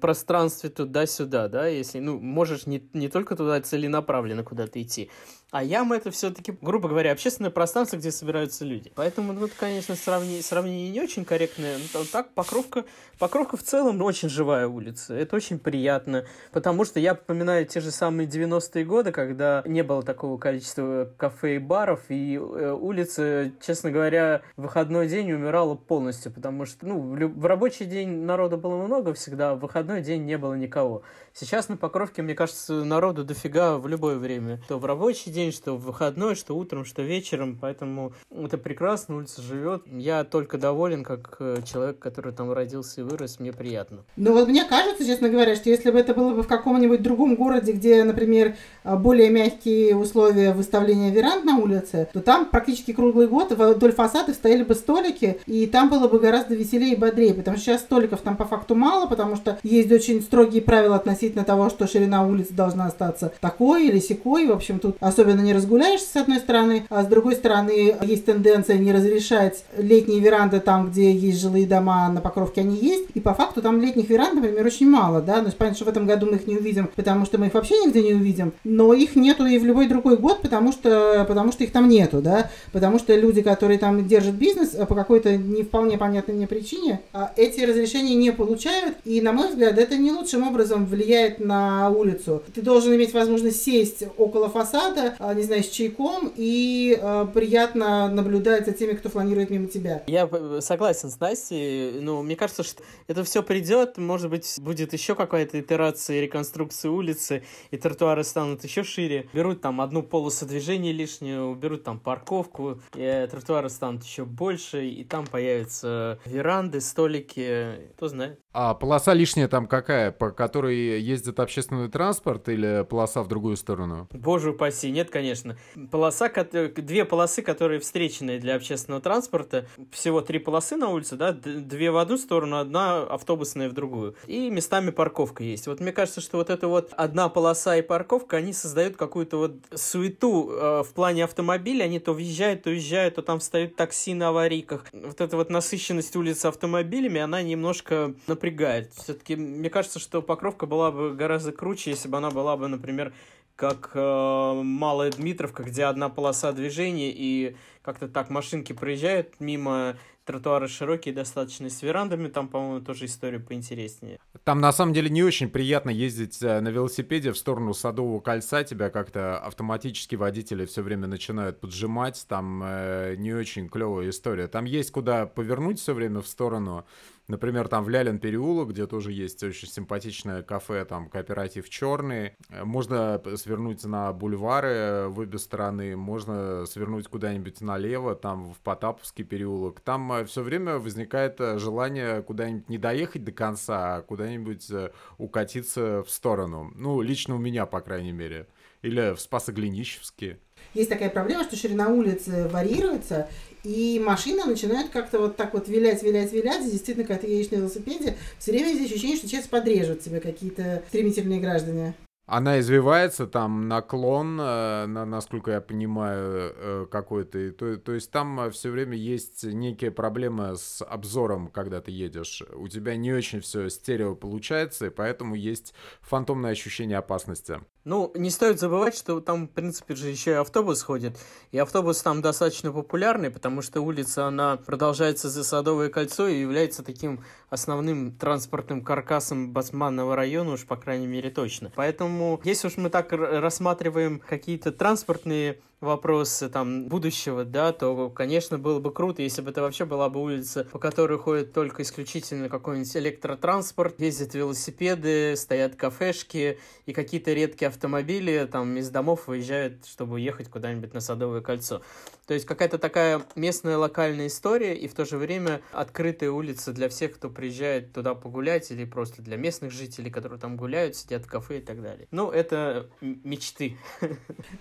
пространстве 0.00 0.70
туда-сюда, 0.70 1.48
да, 1.48 1.66
если, 1.66 1.98
ну, 1.98 2.18
можешь 2.20 2.66
не, 2.66 2.88
не 2.92 3.08
только 3.08 3.36
туда 3.36 3.60
целенаправленно 3.60 4.44
куда-то 4.44 4.80
идти, 4.82 5.10
а 5.52 5.62
яма 5.62 5.96
это 5.96 6.10
все-таки, 6.10 6.56
грубо 6.60 6.88
говоря, 6.88 7.12
общественное 7.12 7.52
пространство, 7.52 7.96
где 7.96 8.10
собираются 8.10 8.64
люди. 8.64 8.90
Поэтому, 8.96 9.32
ну, 9.32 9.48
конечно, 9.56 9.94
сравнение, 9.94 10.42
сравнение 10.42 10.90
не 10.90 11.00
очень 11.00 11.24
корректное. 11.24 11.78
Но 11.94 12.00
так, 12.10 12.34
Покровка, 12.34 12.84
Покровка 13.18 13.56
в 13.56 13.62
целом 13.62 14.02
очень 14.02 14.28
живая 14.28 14.66
улица. 14.66 15.14
Это 15.14 15.36
очень 15.36 15.60
приятно, 15.60 16.26
потому 16.50 16.84
что 16.84 16.98
я 16.98 17.14
вспоминаю 17.14 17.64
те 17.64 17.80
же 17.80 17.92
самые 17.92 18.28
90-е 18.28 18.84
годы, 18.84 19.12
когда 19.12 19.62
не 19.66 19.82
было 19.82 20.02
такого 20.02 20.36
количества 20.36 21.12
кафе 21.16 21.56
и 21.56 21.58
баров, 21.58 22.00
и 22.08 22.34
э, 22.34 22.72
улица, 22.72 23.52
честно 23.64 23.92
говоря, 23.92 24.42
в 24.56 24.62
выходной 24.62 25.06
день 25.08 25.32
умирала 25.32 25.76
полностью, 25.76 26.32
потому 26.32 26.66
что, 26.66 26.86
ну, 26.86 26.98
в, 26.98 27.14
в 27.14 27.46
рабочий 27.46 27.84
день 27.84 28.24
народу 28.24 28.58
было 28.58 28.82
много 28.82 29.14
всегда, 29.14 29.52
а 29.52 29.54
в 29.54 29.60
выходной 29.60 30.02
день 30.02 30.24
не 30.24 30.36
было 30.36 30.54
никого. 30.54 31.02
Сейчас 31.38 31.68
на 31.68 31.76
Покровке, 31.76 32.22
мне 32.22 32.34
кажется, 32.34 32.82
народу 32.82 33.22
дофига 33.22 33.76
в 33.76 33.86
любое 33.86 34.16
время. 34.16 34.58
То 34.68 34.78
в 34.78 34.86
рабочий 34.86 35.30
день, 35.30 35.52
что 35.52 35.76
в 35.76 35.82
выходной, 35.82 36.34
что 36.34 36.56
утром, 36.56 36.86
что 36.86 37.02
вечером. 37.02 37.58
Поэтому 37.60 38.14
это 38.30 38.56
прекрасно, 38.56 39.16
улица 39.18 39.42
живет. 39.42 39.82
Я 39.86 40.24
только 40.24 40.56
доволен, 40.56 41.04
как 41.04 41.36
э, 41.40 41.58
человек, 41.70 41.98
который 41.98 42.32
там 42.32 42.50
родился 42.50 43.02
и 43.02 43.04
вырос, 43.04 43.38
мне 43.38 43.52
приятно. 43.52 43.98
Ну 44.16 44.32
вот 44.32 44.48
мне 44.48 44.64
кажется, 44.64 45.04
честно 45.04 45.28
говоря, 45.28 45.56
что 45.56 45.68
если 45.68 45.90
бы 45.90 45.98
это 45.98 46.14
было 46.14 46.32
бы 46.32 46.42
в 46.42 46.48
каком-нибудь 46.48 47.02
другом 47.02 47.36
городе, 47.36 47.72
где, 47.72 48.02
например, 48.02 48.56
э, 48.84 48.96
более 48.96 49.28
мягкие 49.28 49.94
условия 49.94 50.54
выставления 50.54 51.10
веранд 51.10 51.44
на 51.44 51.58
улице, 51.58 52.08
то 52.14 52.22
там 52.22 52.46
практически 52.46 52.94
круглый 52.94 53.28
год 53.28 53.52
вдоль 53.52 53.92
фасада 53.92 54.32
стояли 54.32 54.62
бы 54.62 54.74
столики, 54.74 55.38
и 55.44 55.66
там 55.66 55.90
было 55.90 56.08
бы 56.08 56.18
гораздо 56.18 56.54
веселее 56.54 56.94
и 56.94 56.96
бодрее, 56.96 57.34
потому 57.34 57.58
что 57.58 57.66
сейчас 57.66 57.82
столиков 57.82 58.22
там 58.22 58.38
по 58.38 58.46
факту 58.46 58.74
мало, 58.74 59.06
потому 59.06 59.36
что 59.36 59.58
есть 59.62 59.92
очень 59.92 60.22
строгие 60.22 60.62
правила 60.62 60.96
относительно 60.96 61.25
относительно 61.26 61.44
того, 61.44 61.70
что 61.70 61.86
ширина 61.86 62.26
улицы 62.26 62.52
должна 62.52 62.86
остаться 62.86 63.32
такой 63.40 63.88
или 63.88 63.98
секой. 63.98 64.46
В 64.46 64.52
общем, 64.52 64.78
тут 64.78 64.96
особенно 65.00 65.40
не 65.40 65.52
разгуляешься 65.52 66.06
с 66.12 66.16
одной 66.16 66.38
стороны, 66.38 66.84
а 66.88 67.02
с 67.02 67.06
другой 67.06 67.34
стороны 67.34 67.94
есть 68.02 68.24
тенденция 68.24 68.78
не 68.78 68.92
разрешать 68.92 69.64
летние 69.76 70.20
веранды 70.20 70.60
там, 70.60 70.90
где 70.90 71.12
есть 71.12 71.40
жилые 71.40 71.66
дома, 71.66 72.08
на 72.08 72.20
Покровке 72.20 72.60
они 72.60 72.76
есть. 72.76 73.06
И 73.14 73.20
по 73.20 73.34
факту 73.34 73.62
там 73.62 73.80
летних 73.80 74.08
веранд, 74.08 74.34
например, 74.34 74.64
очень 74.66 74.88
мало, 74.88 75.20
да. 75.20 75.42
Ну, 75.42 75.50
понятно, 75.56 75.76
что 75.76 75.84
в 75.84 75.88
этом 75.88 76.06
году 76.06 76.26
мы 76.26 76.36
их 76.36 76.46
не 76.46 76.56
увидим, 76.56 76.88
потому 76.94 77.26
что 77.26 77.38
мы 77.38 77.46
их 77.46 77.54
вообще 77.54 77.74
нигде 77.84 78.02
не 78.02 78.14
увидим. 78.14 78.52
Но 78.64 78.92
их 78.92 79.16
нету 79.16 79.46
и 79.46 79.58
в 79.58 79.64
любой 79.64 79.88
другой 79.88 80.16
год, 80.16 80.42
потому 80.42 80.72
что, 80.72 81.24
потому 81.26 81.52
что 81.52 81.64
их 81.64 81.72
там 81.72 81.88
нету, 81.88 82.20
да. 82.22 82.50
Потому 82.72 82.98
что 82.98 83.14
люди, 83.14 83.42
которые 83.42 83.78
там 83.78 84.06
держат 84.06 84.34
бизнес 84.34 84.70
по 84.70 84.94
какой-то 84.94 85.36
не 85.36 85.62
вполне 85.62 85.98
понятной 85.98 86.34
мне 86.34 86.46
причине, 86.46 87.00
а 87.12 87.32
эти 87.36 87.60
разрешения 87.60 88.14
не 88.14 88.30
получают. 88.30 88.96
И, 89.04 89.20
на 89.20 89.32
мой 89.32 89.48
взгляд, 89.48 89.78
это 89.78 89.96
не 89.96 90.12
лучшим 90.12 90.46
образом 90.46 90.86
влияет 90.86 91.15
влияет 91.16 91.40
на 91.40 91.90
улицу. 91.90 92.42
Ты 92.54 92.62
должен 92.62 92.94
иметь 92.94 93.12
возможность 93.14 93.62
сесть 93.62 94.04
около 94.16 94.48
фасада, 94.48 95.14
а, 95.18 95.34
не 95.34 95.42
знаю, 95.42 95.62
с 95.62 95.68
чайком 95.68 96.32
и 96.36 96.98
э, 97.00 97.26
приятно 97.32 98.08
наблюдать 98.08 98.66
за 98.66 98.72
теми, 98.72 98.92
кто 98.92 99.08
фланирует 99.08 99.50
мимо 99.50 99.66
тебя. 99.66 100.02
Я 100.06 100.28
согласен 100.60 101.10
с 101.10 101.18
Настей. 101.20 102.00
Ну, 102.00 102.22
мне 102.22 102.36
кажется, 102.36 102.62
что 102.62 102.82
это 103.06 103.24
все 103.24 103.42
придет. 103.42 103.98
Может 103.98 104.30
быть, 104.30 104.56
будет 104.58 104.92
еще 104.92 105.14
какая-то 105.14 105.60
итерация 105.60 106.20
реконструкции 106.20 106.88
улицы, 106.88 107.42
и 107.70 107.76
тротуары 107.76 108.24
станут 108.24 108.64
еще 108.64 108.84
шире. 108.84 109.28
Берут 109.32 109.60
там 109.60 109.80
одну 109.80 110.02
полосу 110.02 110.46
движения 110.46 110.92
лишнюю, 110.92 111.46
уберут 111.46 111.84
там 111.84 111.98
парковку, 111.98 112.80
и 112.94 113.28
тротуары 113.30 113.70
станут 113.70 114.04
еще 114.04 114.24
больше, 114.24 114.86
и 114.86 115.04
там 115.04 115.26
появятся 115.26 116.18
веранды, 116.26 116.80
столики, 116.80 117.90
кто 117.96 118.08
знает. 118.08 118.40
А 118.52 118.74
полоса 118.74 119.12
лишняя 119.12 119.48
там 119.48 119.66
какая, 119.66 120.12
по 120.12 120.30
которой 120.30 120.98
ездит 121.06 121.40
общественный 121.40 121.88
транспорт 121.88 122.48
или 122.48 122.84
полоса 122.88 123.22
в 123.22 123.28
другую 123.28 123.56
сторону? 123.56 124.08
Боже 124.12 124.50
упаси, 124.50 124.90
нет, 124.90 125.10
конечно. 125.10 125.56
Полоса, 125.90 126.28
две 126.28 127.04
полосы, 127.04 127.42
которые 127.42 127.80
встреченные 127.80 128.38
для 128.38 128.56
общественного 128.56 129.00
транспорта. 129.00 129.66
Всего 129.92 130.20
три 130.20 130.38
полосы 130.38 130.76
на 130.76 130.88
улице, 130.88 131.16
да, 131.16 131.32
две 131.32 131.90
в 131.90 131.96
одну 131.96 132.18
сторону, 132.18 132.58
одна 132.58 133.02
автобусная 133.04 133.68
в 133.68 133.72
другую. 133.72 134.16
И 134.26 134.50
местами 134.50 134.90
парковка 134.90 135.42
есть. 135.42 135.66
Вот 135.66 135.80
мне 135.80 135.92
кажется, 135.92 136.20
что 136.20 136.38
вот 136.38 136.50
эта 136.50 136.68
вот 136.68 136.92
одна 136.96 137.28
полоса 137.28 137.76
и 137.76 137.82
парковка, 137.82 138.38
они 138.38 138.52
создают 138.52 138.96
какую-то 138.96 139.38
вот 139.38 139.52
суету 139.74 140.50
э, 140.50 140.82
в 140.82 140.92
плане 140.92 141.24
автомобиля. 141.24 141.84
Они 141.84 141.98
то 141.98 142.12
въезжают, 142.12 142.64
то 142.64 142.70
уезжают, 142.70 143.14
то 143.14 143.22
там 143.22 143.38
встают 143.38 143.76
такси 143.76 144.14
на 144.14 144.28
аварийках. 144.28 144.86
Вот 144.92 145.20
эта 145.20 145.36
вот 145.36 145.50
насыщенность 145.50 146.16
улицы 146.16 146.46
автомобилями, 146.46 147.20
она 147.20 147.42
немножко 147.42 148.14
напрягает. 148.26 148.92
Все-таки 148.94 149.36
мне 149.36 149.70
кажется, 149.70 149.98
что 149.98 150.22
Покровка 150.22 150.66
была 150.66 150.90
бы 150.96 151.14
гораздо 151.14 151.52
круче, 151.52 151.90
если 151.90 152.08
бы 152.08 152.16
она 152.18 152.30
была 152.30 152.56
бы, 152.56 152.68
например, 152.68 153.12
как 153.56 153.92
э, 153.94 154.52
Малая 154.62 155.10
Дмитровка, 155.10 155.62
где 155.62 155.84
одна 155.84 156.08
полоса 156.08 156.52
движения, 156.52 157.10
и 157.10 157.56
как-то 157.82 158.06
так 158.06 158.28
машинки 158.28 158.74
проезжают 158.74 159.40
мимо, 159.40 159.96
тротуары 160.26 160.68
широкие 160.68 161.14
достаточно, 161.14 161.70
с 161.70 161.82
верандами, 161.82 162.28
там, 162.28 162.48
по-моему, 162.48 162.84
тоже 162.84 163.06
история 163.06 163.38
поинтереснее. 163.38 164.18
Там, 164.44 164.60
на 164.60 164.72
самом 164.72 164.92
деле, 164.92 165.08
не 165.08 165.22
очень 165.22 165.48
приятно 165.48 165.88
ездить 165.88 166.42
э, 166.42 166.60
на 166.60 166.68
велосипеде 166.68 167.32
в 167.32 167.38
сторону 167.38 167.72
Садового 167.72 168.20
кольца, 168.20 168.62
тебя 168.62 168.90
как-то 168.90 169.38
автоматически 169.38 170.16
водители 170.16 170.66
все 170.66 170.82
время 170.82 171.06
начинают 171.06 171.60
поджимать, 171.60 172.26
там 172.28 172.62
э, 172.62 173.14
не 173.16 173.32
очень 173.32 173.68
клевая 173.68 174.10
история. 174.10 174.48
Там 174.48 174.66
есть 174.66 174.90
куда 174.90 175.26
повернуть 175.26 175.80
все 175.80 175.94
время 175.94 176.20
в 176.20 176.26
сторону, 176.26 176.84
Например, 177.28 177.66
там 177.66 177.82
в 177.82 177.88
Лялин 177.88 178.20
переулок, 178.20 178.70
где 178.70 178.86
тоже 178.86 179.10
есть 179.10 179.42
очень 179.42 179.68
симпатичное 179.68 180.42
кафе, 180.42 180.84
там 180.84 181.08
кооператив 181.08 181.68
черный. 181.68 182.34
Э, 182.50 182.64
можно 182.64 183.20
свернуть 183.36 183.84
на 183.84 184.12
бульвары 184.12 185.08
в 185.08 185.18
обе 185.18 185.38
стороны, 185.38 185.96
можно 185.96 186.66
свернуть 186.66 187.08
куда-нибудь 187.08 187.60
налево, 187.60 188.14
там 188.14 188.52
в 188.52 188.58
Потаповский 188.60 189.24
переулок. 189.24 189.80
Там 189.80 190.12
э, 190.12 190.24
все 190.24 190.42
время 190.42 190.78
возникает 190.78 191.40
э, 191.40 191.58
желание 191.58 192.22
куда-нибудь 192.22 192.68
не 192.68 192.78
доехать 192.78 193.24
до 193.24 193.32
конца, 193.32 193.96
а 193.96 194.02
куда-нибудь 194.02 194.70
укатиться 195.18 196.04
в 196.04 196.10
сторону. 196.10 196.70
Ну, 196.76 197.00
лично 197.00 197.34
у 197.34 197.38
меня, 197.38 197.66
по 197.66 197.80
крайней 197.80 198.12
мере. 198.12 198.46
Или 198.82 199.14
в 199.14 199.20
Спасоглинищевске. 199.20 200.38
Есть 200.74 200.90
такая 200.90 201.10
проблема, 201.10 201.44
что 201.44 201.56
ширина 201.56 201.88
улицы 201.88 202.48
варьируется, 202.48 203.28
и 203.64 204.00
машина 204.04 204.46
начинает 204.46 204.90
как-то 204.90 205.18
вот 205.18 205.36
так 205.36 205.54
вот 205.54 205.68
вилять, 205.68 206.02
вилять, 206.02 206.32
вилять. 206.32 206.66
И 206.66 206.70
действительно, 206.70 207.06
когда 207.06 207.22
ты 207.22 207.28
едешь 207.28 207.50
на 207.50 207.56
велосипеде, 207.56 208.16
все 208.38 208.52
время 208.52 208.72
есть 208.72 208.90
ощущение, 208.90 209.16
что 209.16 209.26
сейчас 209.26 209.46
подрежут 209.46 210.00
тебе 210.00 210.20
какие-то 210.20 210.82
стремительные 210.88 211.40
граждане. 211.40 211.94
Она 212.26 212.58
извивается, 212.58 213.28
там 213.28 213.68
наклон, 213.68 214.40
э, 214.40 214.86
на, 214.86 215.04
насколько 215.04 215.52
я 215.52 215.60
понимаю, 215.60 216.52
э, 216.56 216.86
какой-то. 216.90 217.52
То, 217.52 217.76
то 217.76 217.92
есть 217.92 218.10
там 218.10 218.40
э, 218.40 218.50
все 218.50 218.70
время 218.70 218.96
есть 218.96 219.44
некие 219.44 219.92
проблемы 219.92 220.56
с 220.56 220.84
обзором, 220.84 221.46
когда 221.46 221.80
ты 221.80 221.92
едешь. 221.92 222.42
У 222.52 222.66
тебя 222.66 222.96
не 222.96 223.12
очень 223.12 223.40
все 223.40 223.68
стерео 223.68 224.16
получается, 224.16 224.86
и 224.86 224.90
поэтому 224.90 225.36
есть 225.36 225.72
фантомное 226.00 226.50
ощущение 226.50 226.98
опасности. 226.98 227.60
Ну, 227.86 228.10
не 228.16 228.30
стоит 228.30 228.58
забывать, 228.58 228.96
что 228.96 229.20
там, 229.20 229.46
в 229.46 229.50
принципе, 229.52 229.94
же 229.94 230.08
еще 230.08 230.32
и 230.32 230.34
автобус 230.34 230.82
ходит. 230.82 231.16
И 231.52 231.58
автобус 231.58 232.02
там 232.02 232.20
достаточно 232.20 232.72
популярный, 232.72 233.30
потому 233.30 233.62
что 233.62 233.80
улица, 233.80 234.26
она 234.26 234.56
продолжается 234.56 235.30
за 235.30 235.44
Садовое 235.44 235.88
кольцо 235.88 236.26
и 236.26 236.40
является 236.40 236.82
таким 236.82 237.22
основным 237.48 238.10
транспортным 238.10 238.82
каркасом 238.82 239.52
Басманного 239.52 240.16
района, 240.16 240.54
уж 240.54 240.66
по 240.66 240.76
крайней 240.76 241.06
мере 241.06 241.30
точно. 241.30 241.70
Поэтому, 241.76 242.40
если 242.42 242.66
уж 242.66 242.76
мы 242.76 242.90
так 242.90 243.12
рассматриваем 243.12 244.18
какие-то 244.18 244.72
транспортные 244.72 245.60
вопросы 245.86 246.50
там 246.50 246.88
будущего, 246.88 247.44
да, 247.44 247.72
то, 247.72 248.10
конечно, 248.10 248.58
было 248.58 248.78
бы 248.78 248.92
круто, 248.92 249.22
если 249.22 249.40
бы 249.40 249.50
это 249.50 249.62
вообще 249.62 249.86
была 249.86 250.10
бы 250.10 250.20
улица, 250.20 250.66
по 250.70 250.78
которой 250.78 251.18
ходит 251.18 251.54
только 251.54 251.82
исключительно 251.82 252.50
какой-нибудь 252.50 252.94
электротранспорт, 252.96 253.98
ездят 254.00 254.34
велосипеды, 254.34 255.34
стоят 255.36 255.76
кафешки 255.76 256.58
и 256.84 256.92
какие-то 256.92 257.32
редкие 257.32 257.68
автомобили 257.68 258.46
там 258.52 258.76
из 258.76 258.90
домов 258.90 259.28
выезжают, 259.28 259.86
чтобы 259.86 260.20
ехать 260.20 260.50
куда-нибудь 260.50 260.92
на 260.92 261.00
Садовое 261.00 261.40
кольцо. 261.40 261.80
То 262.26 262.34
есть 262.34 262.44
какая-то 262.44 262.78
такая 262.78 263.22
местная 263.36 263.78
локальная 263.78 264.26
история 264.26 264.76
и 264.76 264.88
в 264.88 264.94
то 264.94 265.04
же 265.04 265.16
время 265.16 265.60
открытая 265.70 266.30
улица 266.30 266.72
для 266.72 266.88
всех, 266.88 267.14
кто 267.14 267.30
приезжает 267.30 267.92
туда 267.92 268.14
погулять 268.14 268.70
или 268.72 268.84
просто 268.84 269.22
для 269.22 269.36
местных 269.36 269.70
жителей, 269.70 270.10
которые 270.10 270.40
там 270.40 270.56
гуляют, 270.56 270.96
сидят 270.96 271.24
в 271.24 271.28
кафе 271.28 271.58
и 271.58 271.60
так 271.60 271.80
далее. 271.80 272.08
Ну, 272.10 272.30
это 272.30 272.90
мечты. 273.00 273.76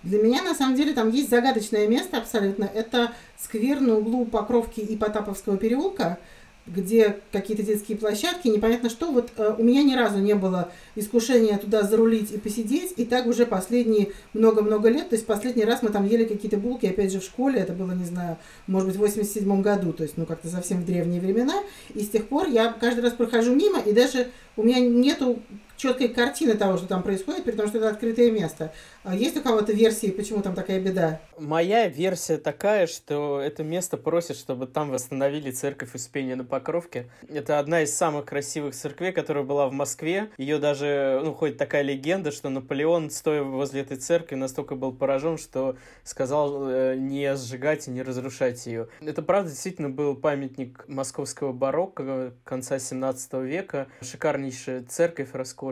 Для 0.04 0.22
меня, 0.22 0.42
на 0.42 0.54
самом 0.54 0.76
деле, 0.76 0.94
там 0.94 1.10
есть 1.16 1.30
загадочное 1.30 1.86
место 1.88 2.18
абсолютно. 2.18 2.64
Это 2.64 3.12
сквер 3.38 3.80
на 3.80 3.96
углу 3.96 4.26
Покровки 4.26 4.80
и 4.80 4.96
Потаповского 4.96 5.56
переулка, 5.56 6.18
где 6.66 7.20
какие-то 7.30 7.62
детские 7.62 7.96
площадки, 7.96 8.48
непонятно 8.48 8.90
что. 8.90 9.12
Вот 9.12 9.30
э, 9.36 9.54
у 9.56 9.62
меня 9.62 9.84
ни 9.84 9.94
разу 9.94 10.18
не 10.18 10.34
было 10.34 10.72
искушения 10.96 11.58
туда 11.58 11.82
зарулить 11.82 12.32
и 12.32 12.38
посидеть, 12.38 12.94
и 12.96 13.04
так 13.04 13.26
уже 13.26 13.46
последние 13.46 14.08
много-много 14.34 14.88
лет. 14.88 15.08
То 15.08 15.14
есть 15.14 15.26
последний 15.26 15.64
раз 15.64 15.82
мы 15.82 15.90
там 15.90 16.06
ели 16.06 16.24
какие-то 16.24 16.56
булки, 16.56 16.86
опять 16.86 17.12
же, 17.12 17.20
в 17.20 17.24
школе, 17.24 17.60
это 17.60 17.72
было, 17.72 17.92
не 17.92 18.04
знаю, 18.04 18.36
может 18.66 18.88
быть, 18.88 18.96
в 18.96 19.00
87 19.00 19.62
году, 19.62 19.92
то 19.92 20.02
есть, 20.02 20.16
ну, 20.16 20.26
как-то 20.26 20.48
совсем 20.48 20.82
в 20.82 20.86
древние 20.86 21.20
времена. 21.20 21.54
И 21.94 22.00
с 22.00 22.08
тех 22.08 22.26
пор 22.26 22.48
я 22.48 22.72
каждый 22.72 23.00
раз 23.00 23.12
прохожу 23.12 23.54
мимо, 23.54 23.78
и 23.80 23.92
даже 23.92 24.26
у 24.56 24.64
меня 24.64 24.80
нету 24.80 25.38
четкой 25.76 26.08
картины 26.08 26.54
того, 26.54 26.76
что 26.76 26.86
там 26.86 27.02
происходит, 27.02 27.44
потому 27.44 27.68
что 27.68 27.78
это 27.78 27.90
открытое 27.90 28.30
место. 28.30 28.72
А 29.04 29.14
есть 29.14 29.36
у 29.36 29.42
кого-то 29.42 29.72
версии, 29.72 30.10
почему 30.10 30.42
там 30.42 30.54
такая 30.54 30.80
беда? 30.80 31.20
Моя 31.38 31.86
версия 31.86 32.38
такая, 32.38 32.86
что 32.86 33.40
это 33.40 33.62
место 33.62 33.96
просит, 33.96 34.36
чтобы 34.36 34.66
там 34.66 34.90
восстановили 34.90 35.50
церковь 35.50 35.94
Успения 35.94 36.34
на 36.34 36.44
Покровке. 36.44 37.08
Это 37.28 37.58
одна 37.58 37.82
из 37.82 37.94
самых 37.94 38.24
красивых 38.24 38.74
церквей, 38.74 39.12
которая 39.12 39.44
была 39.44 39.68
в 39.68 39.72
Москве. 39.72 40.30
Ее 40.38 40.58
даже, 40.58 41.20
ну, 41.22 41.34
ходит 41.34 41.56
такая 41.56 41.82
легенда, 41.82 42.32
что 42.32 42.48
Наполеон, 42.48 43.10
стоя 43.10 43.42
возле 43.42 43.82
этой 43.82 43.96
церкви, 43.96 44.34
настолько 44.34 44.74
был 44.74 44.92
поражен, 44.92 45.38
что 45.38 45.76
сказал 46.02 46.68
э, 46.68 46.96
не 46.96 47.36
сжигать 47.36 47.86
и 47.86 47.90
не 47.90 48.02
разрушать 48.02 48.66
ее. 48.66 48.88
Это, 49.00 49.22
правда, 49.22 49.50
действительно 49.50 49.90
был 49.90 50.16
памятник 50.16 50.84
московского 50.88 51.52
барокко 51.52 52.32
конца 52.44 52.78
17 52.78 53.34
века. 53.34 53.86
Шикарнейшая 54.00 54.82
церковь, 54.82 55.28
роскошная. 55.32 55.65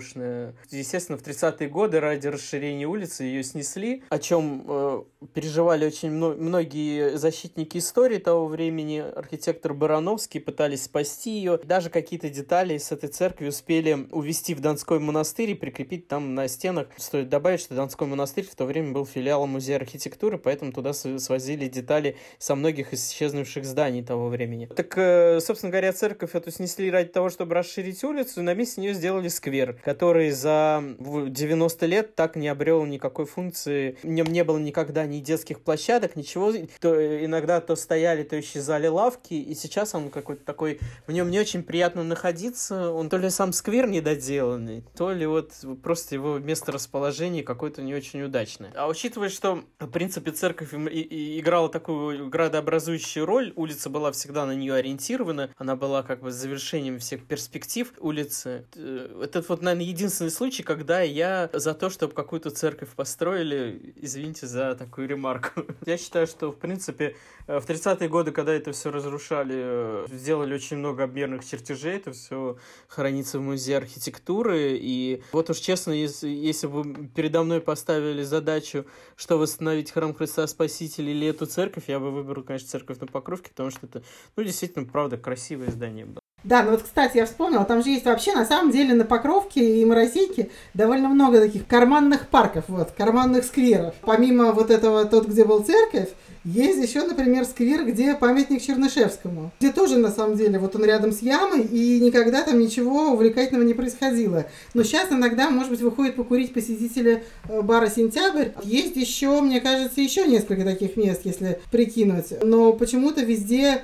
Естественно, 0.71 1.19
в 1.19 1.23
30-е 1.23 1.69
годы 1.69 2.01
ради 2.01 2.27
расширения 2.29 2.87
улицы 2.87 3.25
ее 3.25 3.43
снесли, 3.43 4.03
о 4.09 4.19
чем 4.19 4.65
э, 4.67 5.03
переживали 5.33 5.87
очень 5.87 6.11
многие 6.11 7.17
защитники 7.17 7.79
истории 7.79 8.19
того 8.19 8.47
времени. 8.47 8.99
Архитектор 8.99 9.75
Барановский 9.75 10.41
пытались 10.41 10.85
спасти 10.85 11.31
ее. 11.31 11.59
Даже 11.65 11.91
какие-то 11.91 12.29
детали 12.29 12.79
с 12.79 12.93
этой 12.93 13.09
церкви 13.09 13.49
успели 13.49 14.07
увезти 14.11 14.55
в 14.55 14.61
Донской 14.61 14.99
монастырь 14.99 15.51
и 15.51 15.55
прикрепить 15.55 16.09
там 16.09 16.35
на 16.35 16.49
стенах. 16.49 16.89
Стоит 16.97 17.29
добавить, 17.29 17.61
что 17.61 17.75
Донской 17.75 18.07
монастырь 18.07 18.47
в 18.47 18.55
то 18.55 18.65
время 18.65 18.93
был 18.93 19.07
филиалом 19.07 19.51
музея 19.51 19.77
архитектуры, 19.77 20.39
поэтому 20.39 20.73
туда 20.73 20.93
свозили 20.93 21.69
детали 21.69 22.17
со 22.39 22.55
многих 22.55 22.93
исчезнувших 22.93 23.65
зданий 23.65 24.03
того 24.03 24.29
времени. 24.29 24.67
Так, 24.67 24.97
э, 24.97 25.41
собственно 25.41 25.71
говоря, 25.71 25.93
церковь 25.93 26.35
эту 26.35 26.51
снесли 26.51 26.91
ради 26.91 27.09
того, 27.09 27.31
чтобы 27.31 27.55
расширить 27.55 28.03
улицу, 28.05 28.41
и 28.41 28.43
на 28.43 28.55
месте 28.55 28.81
нее 28.81 28.95
сделали 28.95 29.29
сквер, 29.29 29.79
который 29.85 30.31
за 30.31 30.83
90 30.99 31.87
лет 31.87 32.15
так 32.15 32.37
не 32.37 32.49
обрел 32.49 32.85
никакой 32.87 33.27
функции, 33.27 33.99
в 34.03 34.09
нем 34.09 34.27
не 34.29 34.43
было 34.43 34.59
никогда 34.59 35.05
ни 35.05 35.21
детских 35.21 35.61
площадок, 35.61 36.17
ничего. 36.17 36.53
То 36.81 37.25
иногда 37.25 37.61
то 37.61 37.77
стояли, 37.77 38.23
то 38.23 38.39
исчезали 38.41 38.87
лавки, 38.87 39.35
и 39.35 39.55
сейчас 39.55 39.95
он 39.95 40.09
какой-то 40.09 40.45
такой, 40.45 40.81
в 41.07 41.13
нем 41.13 41.31
не 41.31 41.39
очень 41.39 41.63
приятно 41.63 42.03
находиться, 42.03 42.91
он 42.91 43.11
то 43.11 43.19
ли 43.19 43.29
сам 43.29 43.53
сквер 43.53 43.87
недоделанный, 43.87 44.85
то 44.97 45.13
ли 45.13 45.27
вот 45.27 45.53
просто 45.83 46.15
его 46.15 46.39
место 46.39 46.73
расположения 46.73 47.43
какое-то 47.43 47.83
не 47.83 47.95
очень 47.95 48.23
удачное. 48.23 48.73
А 48.75 48.89
учитывая, 48.89 49.29
что, 49.29 49.65
в 49.79 49.89
принципе, 49.89 50.31
церковь 50.31 50.73
и, 50.73 51.01
и 51.01 51.41
играла 51.41 51.69
такую 51.69 52.31
градообразующую 52.31 53.27
роль, 53.27 53.53
улица 53.55 53.91
была 53.91 54.13
всегда 54.13 54.47
на 54.47 54.55
нее 54.55 54.75
ориентирована, 54.75 55.51
она 55.59 55.77
была 55.77 56.03
как 56.03 56.23
бы 56.23 56.31
завершением 56.31 56.99
всех 56.99 57.27
перспектив 57.27 57.93
улицы. 57.99 58.67
Э, 58.77 59.23
это 59.23 59.45
вот, 59.47 59.61
наверное, 59.61 59.74
единственный 59.79 60.31
случай, 60.31 60.63
когда 60.63 61.01
я 61.01 61.51
за 61.53 61.75
то, 61.75 61.91
чтобы 61.91 62.15
какую-то 62.15 62.51
церковь 62.51 62.91
построили. 62.91 63.95
Извините 63.97 64.47
за 64.47 64.75
такую 64.75 65.09
ремарку. 65.09 65.65
Я 65.87 65.99
считаю, 65.99 66.27
что, 66.27 66.51
в 66.51 66.57
принципе, 66.57 67.17
э, 67.47 67.61
в 67.61 67.67
30-е 67.67 68.09
годы, 68.09 68.33
когда 68.33 68.53
это 68.53 68.73
все 68.73 68.91
разрушали, 68.91 69.55
э, 69.57 70.07
сделали 70.11 70.55
очень 70.55 70.79
много 70.79 71.05
обмерных 71.05 71.45
чертежей, 71.45 71.97
это 71.97 72.13
все 72.13 72.59
хранится 72.89 73.39
в 73.39 73.43
музее 73.43 73.77
архитектуры. 73.77 74.77
И 74.81 75.23
вот 75.33 75.51
уж 75.51 75.59
честно, 75.59 75.93
если, 75.93 76.29
если 76.29 76.67
бы 76.67 77.09
передо 77.15 77.43
мной 77.43 77.61
поставили 77.61 78.23
задачу, 78.23 78.87
что 79.17 79.39
восстановить 79.39 79.91
храм 79.91 80.15
Христа 80.15 80.47
Спасителя 80.47 81.11
или 81.11 81.29
эту 81.29 81.47
церковь, 81.47 81.85
я 81.89 82.01
бы 82.01 82.11
выбрал, 82.11 82.43
конечно, 82.43 82.69
церковь 82.69 82.99
на 82.99 83.07
Покровке, 83.07 83.51
потому 83.51 83.71
что 83.71 83.87
это, 83.87 84.03
ну, 84.37 84.43
действительно, 84.43 84.87
правда, 84.87 85.17
красивое 85.17 85.71
здание 85.71 86.07
было. 86.07 86.24
Да, 86.45 86.63
ну 86.63 86.73
вот, 86.73 86.83
кстати, 86.83 87.17
я 87.17 87.25
вспомнила, 87.25 87.65
там 87.65 87.83
же 87.83 87.89
есть 87.89 88.05
вообще, 88.05 88.35
на 88.35 88.45
самом 88.45 88.71
деле, 88.71 88.93
на 88.93 89.07
Покровке 89.07 89.81
и 89.81 89.85
Моросейке 89.85 90.51
довольно 90.75 91.09
много 91.09 91.41
таких 91.41 91.67
карманных 91.67 92.29
парков, 92.29 92.65
вот, 92.69 92.91
карманных 92.91 93.45
скверов. 93.45 93.95
Помимо 94.03 94.53
вот 94.53 94.71
этого, 94.71 95.07
тот, 95.07 95.27
где 95.27 95.45
был 95.45 95.65
церковь, 95.65 96.11
есть 96.45 96.87
еще, 96.87 97.07
например, 97.07 97.47
сквер, 97.47 97.87
где 97.87 98.15
памятник 98.15 98.61
Чернышевскому, 98.61 99.51
где 99.59 99.73
тоже, 99.73 99.97
на 99.97 100.11
самом 100.11 100.37
деле, 100.37 100.59
вот 100.59 100.77
он 100.77 100.85
рядом 100.85 101.11
с 101.11 101.23
ямой, 101.23 101.63
и 101.63 101.99
никогда 102.01 102.43
там 102.43 102.59
ничего 102.59 103.13
увлекательного 103.13 103.65
не 103.65 103.73
происходило. 103.73 104.45
Но 104.75 104.83
сейчас 104.83 105.11
иногда, 105.11 105.49
может 105.49 105.71
быть, 105.71 105.81
выходит 105.81 106.17
покурить 106.17 106.53
посетители 106.53 107.25
э, 107.49 107.63
бара 107.63 107.89
«Сентябрь». 107.89 108.49
Есть 108.63 108.97
еще, 108.97 109.41
мне 109.41 109.63
кажется, 109.63 110.03
еще 110.03 110.27
несколько 110.27 110.65
таких 110.65 110.99
мест, 110.99 111.23
если 111.25 111.61
прикинуть. 111.71 112.35
Но 112.43 112.75
почему-то 112.75 113.23
везде 113.23 113.83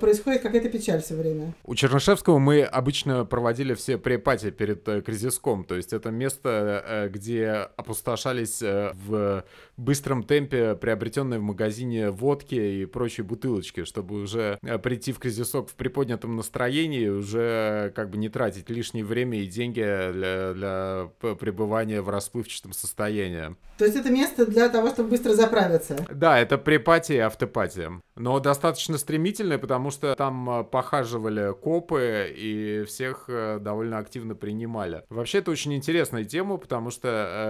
происходит 0.00 0.42
какая-то 0.42 0.68
печаль 0.68 1.02
все 1.02 1.14
время. 1.14 1.54
У 1.64 1.74
Чернышевского 1.74 2.38
мы 2.38 2.62
обычно 2.62 3.24
проводили 3.24 3.74
все 3.74 3.98
препати 3.98 4.50
перед 4.50 4.86
э, 4.88 5.02
кризиском, 5.02 5.64
то 5.64 5.74
есть 5.74 5.92
это 5.92 6.10
место, 6.10 6.84
э, 6.86 7.08
где 7.08 7.68
опустошались 7.76 8.60
в 8.60 9.44
быстром 9.76 10.22
темпе 10.22 10.74
приобретенные 10.74 11.38
в 11.38 11.42
магазине 11.42 12.10
водки 12.10 12.54
и 12.54 12.86
прочие 12.86 13.24
бутылочки, 13.24 13.84
чтобы 13.84 14.16
уже 14.16 14.58
прийти 14.82 15.12
в 15.12 15.18
кризисок 15.18 15.68
в 15.68 15.74
приподнятом 15.74 16.36
настроении, 16.36 17.08
уже 17.08 17.92
как 17.94 18.10
бы 18.10 18.16
не 18.16 18.28
тратить 18.28 18.70
лишнее 18.70 19.04
время 19.04 19.40
и 19.40 19.46
деньги 19.46 19.80
для, 19.80 20.52
для 20.54 21.34
пребывания 21.34 22.00
в 22.00 22.08
расплывчатом 22.08 22.72
состоянии. 22.72 23.56
То 23.78 23.84
есть 23.84 23.96
это 23.96 24.10
место 24.10 24.46
для 24.46 24.68
того, 24.68 24.88
чтобы 24.88 25.10
быстро 25.10 25.34
заправиться? 25.34 25.96
Да, 26.10 26.38
это 26.38 26.56
препатия 26.56 27.16
и 27.16 27.20
автопатия. 27.20 28.00
Но 28.14 28.40
достаточно 28.40 28.96
стремительная, 28.96 29.58
потому 29.66 29.90
что 29.90 30.14
там 30.14 30.48
э, 30.48 30.62
похаживали 30.62 31.52
копы 31.52 32.32
и 32.36 32.84
всех 32.86 33.24
э, 33.26 33.58
довольно 33.60 33.98
активно 33.98 34.36
принимали. 34.36 35.02
Вообще 35.08 35.38
это 35.38 35.50
очень 35.50 35.74
интересная 35.74 36.22
тема, 36.22 36.56
потому 36.56 36.92
что 36.92 37.08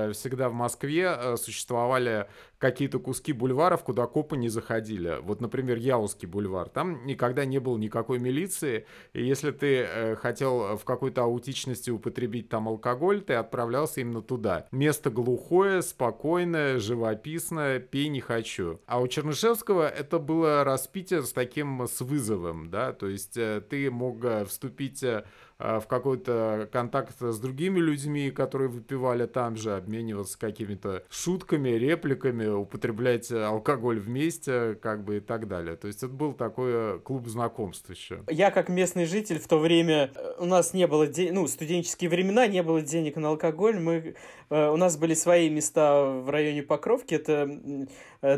э, 0.08 0.12
всегда 0.14 0.48
в 0.48 0.54
Москве 0.54 1.36
существовали 1.36 2.26
какие-то 2.58 2.98
куски 2.98 3.32
бульваров, 3.32 3.84
куда 3.84 4.06
копы 4.06 4.36
не 4.36 4.48
заходили. 4.48 5.18
Вот, 5.22 5.40
например, 5.40 5.78
Яузский 5.78 6.26
бульвар. 6.26 6.68
Там 6.68 7.04
никогда 7.06 7.44
не 7.44 7.58
было 7.58 7.76
никакой 7.76 8.18
милиции, 8.18 8.86
и 9.12 9.24
если 9.24 9.50
ты 9.50 9.76
э, 9.82 10.16
хотел 10.16 10.76
в 10.76 10.84
какой-то 10.84 11.22
аутичности 11.22 11.90
употребить 11.90 12.48
там 12.48 12.68
алкоголь, 12.68 13.20
ты 13.20 13.34
отправлялся 13.34 14.00
именно 14.00 14.22
туда. 14.22 14.66
Место 14.72 15.10
глухое, 15.10 15.82
спокойное, 15.82 16.78
живописное, 16.78 17.78
пей 17.78 18.08
не 18.08 18.20
хочу. 18.20 18.80
А 18.86 19.00
у 19.00 19.08
Чернышевского 19.08 19.88
это 19.88 20.18
было 20.18 20.64
распитие 20.64 21.22
с 21.22 21.32
таким, 21.32 21.86
с 21.86 22.00
вызовом, 22.00 22.70
да, 22.70 22.92
то 22.92 23.06
есть 23.06 23.36
э, 23.36 23.62
ты 23.68 23.90
мог 23.90 24.24
э, 24.24 24.44
вступить 24.44 25.02
э, 25.02 25.24
в 25.58 25.84
какой-то 25.88 26.68
контакт 26.70 27.16
с 27.20 27.38
другими 27.38 27.78
людьми, 27.78 28.30
которые 28.30 28.68
выпивали 28.68 29.26
там 29.26 29.56
же, 29.56 29.74
обмениваться 29.74 30.38
какими-то 30.38 31.02
шутками, 31.08 31.70
репликами, 31.70 32.46
употреблять 32.46 33.32
алкоголь 33.32 33.98
вместе, 33.98 34.74
как 34.82 35.04
бы 35.04 35.16
и 35.16 35.20
так 35.20 35.48
далее. 35.48 35.76
То 35.76 35.86
есть 35.86 36.02
это 36.02 36.12
был 36.12 36.34
такой 36.34 37.00
клуб 37.00 37.26
знакомств 37.26 37.88
еще. 37.88 38.20
Я 38.28 38.50
как 38.50 38.68
местный 38.68 39.06
житель 39.06 39.38
в 39.38 39.48
то 39.48 39.58
время, 39.58 40.10
у 40.38 40.44
нас 40.44 40.74
не 40.74 40.86
было, 40.86 41.06
де... 41.06 41.32
ну, 41.32 41.46
студенческие 41.46 42.10
времена, 42.10 42.46
не 42.46 42.62
было 42.62 42.82
денег 42.82 43.16
на 43.16 43.28
алкоголь, 43.28 43.78
мы, 43.78 44.14
у 44.50 44.76
нас 44.76 44.96
были 44.96 45.14
свои 45.14 45.48
места 45.48 46.04
в 46.04 46.30
районе 46.30 46.62
Покровки, 46.62 47.14
это 47.14 47.88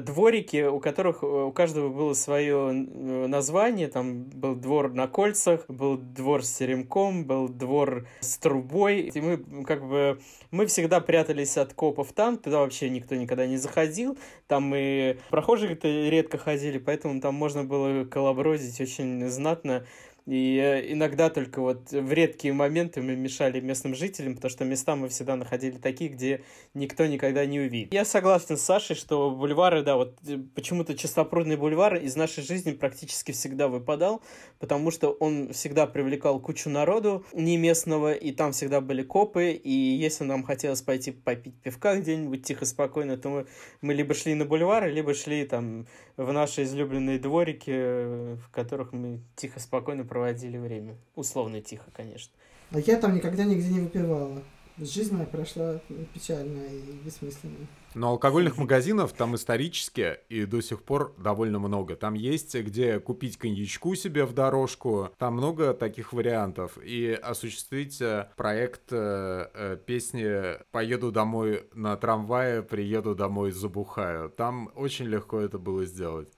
дворики, 0.00 0.66
у 0.66 0.80
которых 0.80 1.22
у 1.22 1.52
каждого 1.52 1.88
было 1.88 2.12
свое 2.12 2.72
название, 2.72 3.88
там 3.88 4.24
был 4.24 4.54
двор 4.54 4.92
на 4.92 5.08
кольцах, 5.08 5.64
был 5.68 5.96
двор 5.96 6.44
с 6.44 6.52
теремком, 6.52 7.24
был 7.24 7.48
двор 7.48 8.06
с 8.20 8.38
трубой, 8.38 9.00
и 9.00 9.20
мы 9.20 9.64
как 9.64 9.86
бы 9.86 10.20
мы 10.50 10.66
всегда 10.66 11.00
прятались 11.00 11.56
от 11.56 11.74
копов 11.74 12.12
там, 12.12 12.36
туда 12.36 12.60
вообще 12.60 12.90
никто 12.90 13.14
никогда 13.14 13.46
не 13.46 13.56
заходил, 13.56 14.18
там 14.46 14.72
и 14.74 15.16
прохожие-то 15.30 15.88
редко 15.88 16.38
ходили, 16.38 16.78
поэтому 16.78 17.20
там 17.20 17.34
можно 17.34 17.64
было 17.64 18.04
колобродить 18.04 18.80
очень 18.80 19.26
знатно, 19.28 19.86
и 20.28 20.58
э, 20.62 20.92
иногда 20.92 21.30
только 21.30 21.62
вот 21.62 21.90
в 21.90 22.12
редкие 22.12 22.52
моменты 22.52 23.00
мы 23.00 23.16
мешали 23.16 23.60
местным 23.60 23.94
жителям, 23.94 24.34
потому 24.34 24.50
что 24.50 24.66
места 24.66 24.94
мы 24.94 25.08
всегда 25.08 25.36
находили 25.36 25.78
такие, 25.78 26.10
где 26.10 26.42
никто 26.74 27.06
никогда 27.06 27.46
не 27.46 27.60
увидит. 27.60 27.94
Я 27.94 28.04
согласен 28.04 28.58
с 28.58 28.60
Сашей, 28.60 28.94
что 28.94 29.30
бульвары, 29.30 29.82
да, 29.82 29.96
вот 29.96 30.18
э, 30.26 30.36
почему-то 30.54 30.94
чистопрудный 30.94 31.56
бульвар 31.56 31.94
из 31.94 32.14
нашей 32.14 32.44
жизни 32.44 32.72
практически 32.72 33.32
всегда 33.32 33.68
выпадал, 33.68 34.20
потому 34.58 34.90
что 34.90 35.12
он 35.12 35.54
всегда 35.54 35.86
привлекал 35.86 36.40
кучу 36.40 36.68
народу 36.68 37.24
не 37.32 37.56
местного, 37.56 38.12
и 38.12 38.30
там 38.32 38.52
всегда 38.52 38.82
были 38.82 39.02
копы, 39.02 39.52
и 39.52 39.72
если 39.72 40.24
нам 40.24 40.42
хотелось 40.42 40.82
пойти 40.82 41.10
попить 41.10 41.54
пивка 41.62 41.96
где-нибудь 41.96 42.44
тихо, 42.44 42.66
спокойно, 42.66 43.16
то 43.16 43.30
мы, 43.30 43.46
мы 43.80 43.94
либо 43.94 44.12
шли 44.12 44.34
на 44.34 44.44
бульвары, 44.44 44.90
либо 44.90 45.14
шли 45.14 45.46
там 45.46 45.86
в 46.18 46.30
наши 46.32 46.64
излюбленные 46.64 47.18
дворики, 47.18 47.70
э, 47.72 48.36
в 48.44 48.50
которых 48.50 48.92
мы 48.92 49.22
тихо, 49.34 49.58
спокойно 49.58 50.04
проводили 50.04 50.17
время. 50.20 50.96
Условно 51.14 51.60
тихо, 51.60 51.90
конечно. 51.92 52.32
А 52.70 52.80
я 52.80 52.96
там 52.96 53.14
никогда 53.14 53.44
нигде 53.44 53.68
не 53.68 53.80
выпивала. 53.80 54.42
Жизнь 54.80 55.12
моя 55.12 55.26
прошла 55.26 55.80
печально 56.14 56.62
и 56.66 56.92
бессмысленно. 57.04 57.66
Но 57.94 58.10
алкогольных 58.10 58.58
магазинов 58.58 59.12
там 59.12 59.34
исторически 59.34 60.18
и 60.28 60.44
до 60.44 60.60
сих 60.60 60.84
пор 60.84 61.14
довольно 61.18 61.58
много. 61.58 61.96
Там 61.96 62.14
есть 62.14 62.54
где 62.54 63.00
купить 63.00 63.38
коньячку 63.38 63.96
себе 63.96 64.24
в 64.24 64.34
дорожку. 64.34 65.10
Там 65.18 65.34
много 65.34 65.74
таких 65.74 66.12
вариантов. 66.12 66.78
И 66.84 67.10
осуществить 67.10 68.00
э, 68.00 68.28
проект 68.36 68.92
э, 68.92 69.48
э, 69.52 69.78
песни 69.84 70.62
«Поеду 70.70 71.10
домой 71.10 71.68
на 71.74 71.96
трамвае, 71.96 72.62
приеду 72.62 73.16
домой, 73.16 73.50
забухаю». 73.50 74.30
Там 74.30 74.70
очень 74.76 75.06
легко 75.06 75.40
это 75.40 75.58
было 75.58 75.84
сделать. 75.86 76.28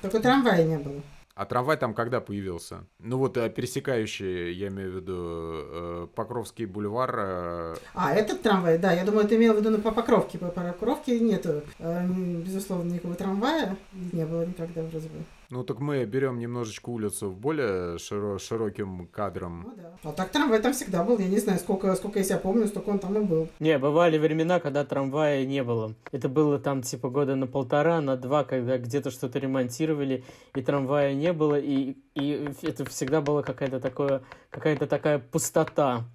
Только 0.00 0.18
трамвая 0.20 0.64
не 0.64 0.78
было. 0.78 1.02
А 1.34 1.46
трамвай 1.46 1.78
там 1.78 1.94
когда 1.94 2.20
появился? 2.20 2.84
Ну 2.98 3.16
вот 3.16 3.38
э, 3.38 3.48
пересекающий, 3.48 4.52
я 4.52 4.68
имею 4.68 4.92
в 4.92 4.96
виду, 4.96 5.14
э, 5.16 6.06
Покровский 6.14 6.66
бульвар. 6.66 7.14
Э... 7.18 7.74
А, 7.94 8.12
этот 8.12 8.42
трамвай, 8.42 8.76
да, 8.76 8.92
я 8.92 9.04
думаю, 9.04 9.26
ты 9.26 9.36
имел 9.36 9.54
в 9.54 9.58
виду 9.58 9.70
на 9.70 9.78
по 9.78 9.92
Покровке. 9.92 10.38
По 10.38 10.48
Покровке 10.48 11.18
нету, 11.20 11.62
безусловно, 11.78 12.92
никакого 12.92 13.14
трамвая, 13.14 13.76
не 14.12 14.26
было 14.26 14.44
никогда 14.44 14.82
вроде 14.82 15.08
бы. 15.08 15.24
Ну 15.52 15.64
так 15.64 15.80
мы 15.80 16.02
берем 16.06 16.38
немножечко 16.38 16.88
улицу 16.88 17.28
в 17.28 17.36
более 17.36 17.98
широ 17.98 18.38
широким 18.38 19.06
кадром. 19.08 19.64
Ну, 19.66 19.74
да. 19.76 19.98
А 20.02 20.12
так 20.14 20.30
трамвай 20.30 20.62
там 20.62 20.72
всегда 20.72 21.04
был. 21.04 21.18
Я 21.18 21.28
не 21.28 21.40
знаю, 21.40 21.58
сколько, 21.58 21.94
сколько 21.94 22.20
я 22.20 22.24
себя 22.24 22.38
помню, 22.38 22.66
столько 22.68 22.88
он 22.88 22.98
там 22.98 23.18
и 23.18 23.20
был. 23.22 23.48
Не, 23.60 23.78
бывали 23.78 24.16
времена, 24.16 24.60
когда 24.60 24.82
трамвая 24.86 25.44
не 25.44 25.62
было. 25.62 25.94
Это 26.10 26.30
было 26.30 26.58
там 26.58 26.80
типа 26.80 27.10
года 27.10 27.36
на 27.36 27.46
полтора, 27.46 28.00
на 28.00 28.16
два, 28.16 28.44
когда 28.44 28.78
где-то 28.78 29.10
что-то 29.10 29.38
ремонтировали, 29.40 30.24
и 30.54 30.62
трамвая 30.62 31.12
не 31.12 31.34
было, 31.34 31.58
и, 31.60 31.98
и 32.14 32.50
это 32.62 32.86
всегда 32.86 33.20
была 33.20 33.42
какая-то 33.42 33.78
такое, 33.78 34.22
какая-то 34.48 34.86
такая 34.86 35.18
пустота 35.18 36.06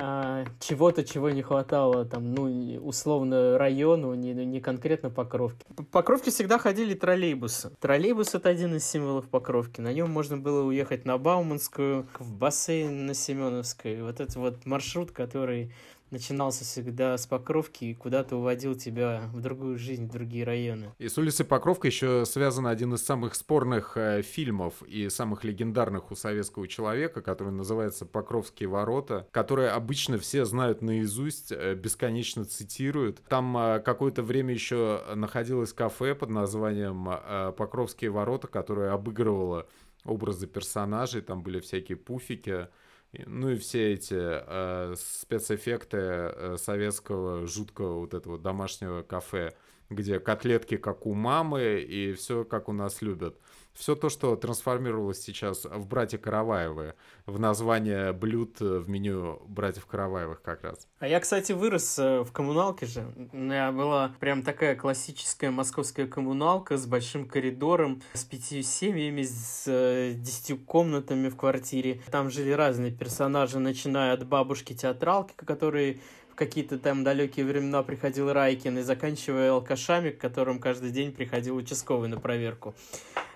а, 0.00 0.44
чего-то, 0.60 1.04
чего 1.04 1.28
не 1.30 1.42
хватало, 1.42 2.04
там, 2.04 2.32
ну, 2.32 2.44
условно, 2.80 3.58
району, 3.58 4.14
не, 4.14 4.32
ну, 4.32 4.44
не 4.44 4.60
конкретно 4.60 5.10
Покровки. 5.10 5.66
По 5.74 5.82
Покровке 5.82 6.30
всегда 6.30 6.58
ходили 6.58 6.94
троллейбусы. 6.94 7.70
Троллейбус— 7.80 8.32
это 8.36 8.48
один 8.48 8.76
из 8.76 8.84
символов 8.84 9.28
Покровки. 9.28 9.80
На 9.80 9.92
нем 9.92 10.08
можно 10.08 10.36
было 10.36 10.62
уехать 10.62 11.04
на 11.04 11.18
Бауманскую, 11.18 12.06
в 12.20 12.32
бассейн 12.32 13.06
на 13.06 13.14
Семеновской. 13.14 14.00
Вот 14.02 14.20
это 14.20 14.38
вот 14.38 14.66
маршрут, 14.66 15.10
который 15.10 15.72
начинался 16.10 16.64
всегда 16.64 17.16
с 17.16 17.26
Покровки 17.26 17.84
и 17.86 17.94
куда-то 17.94 18.36
уводил 18.36 18.74
тебя 18.74 19.28
в 19.32 19.40
другую 19.40 19.78
жизнь, 19.78 20.06
в 20.06 20.10
другие 20.10 20.44
районы. 20.44 20.92
И 20.98 21.08
с 21.08 21.18
улицы 21.18 21.44
Покровка 21.44 21.88
еще 21.88 22.24
связан 22.24 22.66
один 22.66 22.94
из 22.94 23.04
самых 23.04 23.34
спорных 23.34 23.96
э, 23.96 24.22
фильмов 24.22 24.82
и 24.82 25.08
самых 25.08 25.44
легендарных 25.44 26.10
у 26.10 26.14
советского 26.14 26.66
человека, 26.68 27.20
который 27.20 27.52
называется 27.52 28.06
«Покровские 28.06 28.68
ворота», 28.68 29.26
которые 29.30 29.70
обычно 29.70 30.18
все 30.18 30.44
знают 30.44 30.82
наизусть, 30.82 31.52
э, 31.52 31.74
бесконечно 31.74 32.44
цитируют. 32.44 33.22
Там 33.28 33.56
э, 33.56 33.80
какое-то 33.80 34.22
время 34.22 34.54
еще 34.54 35.02
находилось 35.14 35.72
кафе 35.72 36.14
под 36.14 36.30
названием 36.30 37.08
э, 37.08 37.52
«Покровские 37.56 38.10
ворота», 38.10 38.46
которое 38.46 38.92
обыгрывало 38.92 39.66
образы 40.04 40.46
персонажей, 40.46 41.22
там 41.22 41.42
были 41.42 41.60
всякие 41.60 41.96
пуфики, 41.96 42.68
ну 43.12 43.50
и 43.50 43.56
все 43.56 43.92
эти 43.94 44.14
э, 44.16 44.94
спецэффекты 44.96 45.96
э, 45.96 46.56
советского 46.58 47.46
жуткого 47.46 48.00
вот 48.00 48.14
этого 48.14 48.38
домашнего 48.38 49.02
кафе, 49.02 49.54
где 49.90 50.20
котлетки 50.20 50.76
как 50.76 51.06
у 51.06 51.14
мамы 51.14 51.80
и 51.80 52.12
все 52.12 52.44
как 52.44 52.68
у 52.68 52.72
нас 52.72 53.02
любят 53.02 53.38
все 53.78 53.94
то, 53.94 54.08
что 54.08 54.34
трансформировалось 54.34 55.20
сейчас 55.22 55.64
в 55.64 55.86
«Братья 55.86 56.18
Караваевы», 56.18 56.94
в 57.26 57.38
название 57.38 58.12
блюд 58.12 58.58
в 58.58 58.88
меню 58.88 59.40
«Братьев 59.46 59.86
Караваевых» 59.86 60.42
как 60.42 60.64
раз. 60.64 60.88
А 60.98 61.06
я, 61.06 61.20
кстати, 61.20 61.52
вырос 61.52 61.96
э, 61.98 62.22
в 62.22 62.32
коммуналке 62.32 62.86
же. 62.86 63.06
У 63.32 63.36
меня 63.36 63.70
была 63.70 64.12
прям 64.18 64.42
такая 64.42 64.74
классическая 64.74 65.50
московская 65.50 66.08
коммуналка 66.08 66.76
с 66.76 66.86
большим 66.86 67.28
коридором, 67.28 68.02
с 68.14 68.24
пятью 68.24 68.62
семьями, 68.64 69.22
с 69.22 69.64
э, 69.68 70.14
десятью 70.16 70.58
комнатами 70.58 71.28
в 71.28 71.36
квартире. 71.36 72.02
Там 72.10 72.30
жили 72.30 72.50
разные 72.50 72.90
персонажи, 72.90 73.60
начиная 73.60 74.14
от 74.14 74.26
бабушки-театралки, 74.26 75.34
которые 75.36 76.00
какие-то 76.38 76.78
там 76.78 77.02
далекие 77.02 77.44
времена 77.44 77.82
приходил 77.82 78.32
Райкин 78.32 78.78
и 78.78 78.82
заканчивая 78.82 79.50
алкашами, 79.52 80.10
к 80.10 80.18
которым 80.18 80.60
каждый 80.60 80.90
день 80.90 81.12
приходил 81.12 81.56
участковый 81.56 82.08
на 82.08 82.18
проверку. 82.20 82.74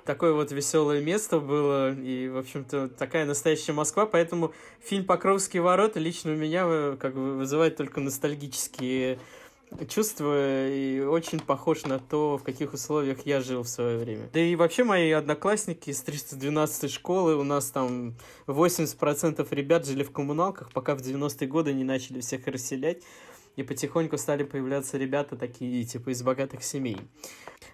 Такое 0.05 0.33
вот 0.33 0.53
веселое 0.53 1.01
место 1.01 1.39
было, 1.39 1.93
и, 1.93 2.29
в 2.29 2.39
общем-то, 2.39 2.89
такая 2.89 3.25
настоящая 3.25 3.73
Москва, 3.73 4.07
поэтому 4.07 4.53
фильм 4.81 5.05
«Покровские 5.05 5.63
ворота» 5.63 6.01
лично 6.01 6.33
у 6.33 6.37
меня 6.37 6.65
э, 6.65 6.97
как 6.99 7.15
бы 7.15 7.37
вызывает 7.37 7.77
только 7.77 8.01
ностальгические 8.01 9.19
чувство 9.89 10.69
и 10.69 11.01
очень 11.01 11.41
похож 11.41 11.85
на 11.85 11.99
то, 11.99 12.39
в 12.39 12.43
каких 12.43 12.73
условиях 12.73 13.27
я 13.27 13.41
жил 13.41 13.63
в 13.63 13.69
свое 13.69 13.99
время. 13.99 14.29
Да 14.33 14.41
и 14.41 14.57
вообще 14.57 14.85
мои 14.85 15.11
одноклассники 15.11 15.91
из 15.91 16.01
312 16.03 16.91
школы, 16.91 17.37
у 17.37 17.43
нас 17.43 17.71
там 17.71 18.15
80% 18.47 19.47
ребят 19.55 19.87
жили 19.87 20.03
в 20.03 20.13
коммуналках, 20.13 20.71
пока 20.73 20.95
в 20.95 21.01
90-е 21.01 21.49
годы 21.49 21.73
не 21.73 21.85
начали 21.85 22.21
всех 22.21 22.47
расселять 22.47 23.03
и 23.57 23.63
потихоньку 23.63 24.17
стали 24.17 24.45
появляться 24.45 24.97
ребята 24.97 25.37
такие, 25.37 25.85
типа, 25.85 26.11
из 26.11 26.23
богатых 26.23 26.63
семей. 26.63 26.99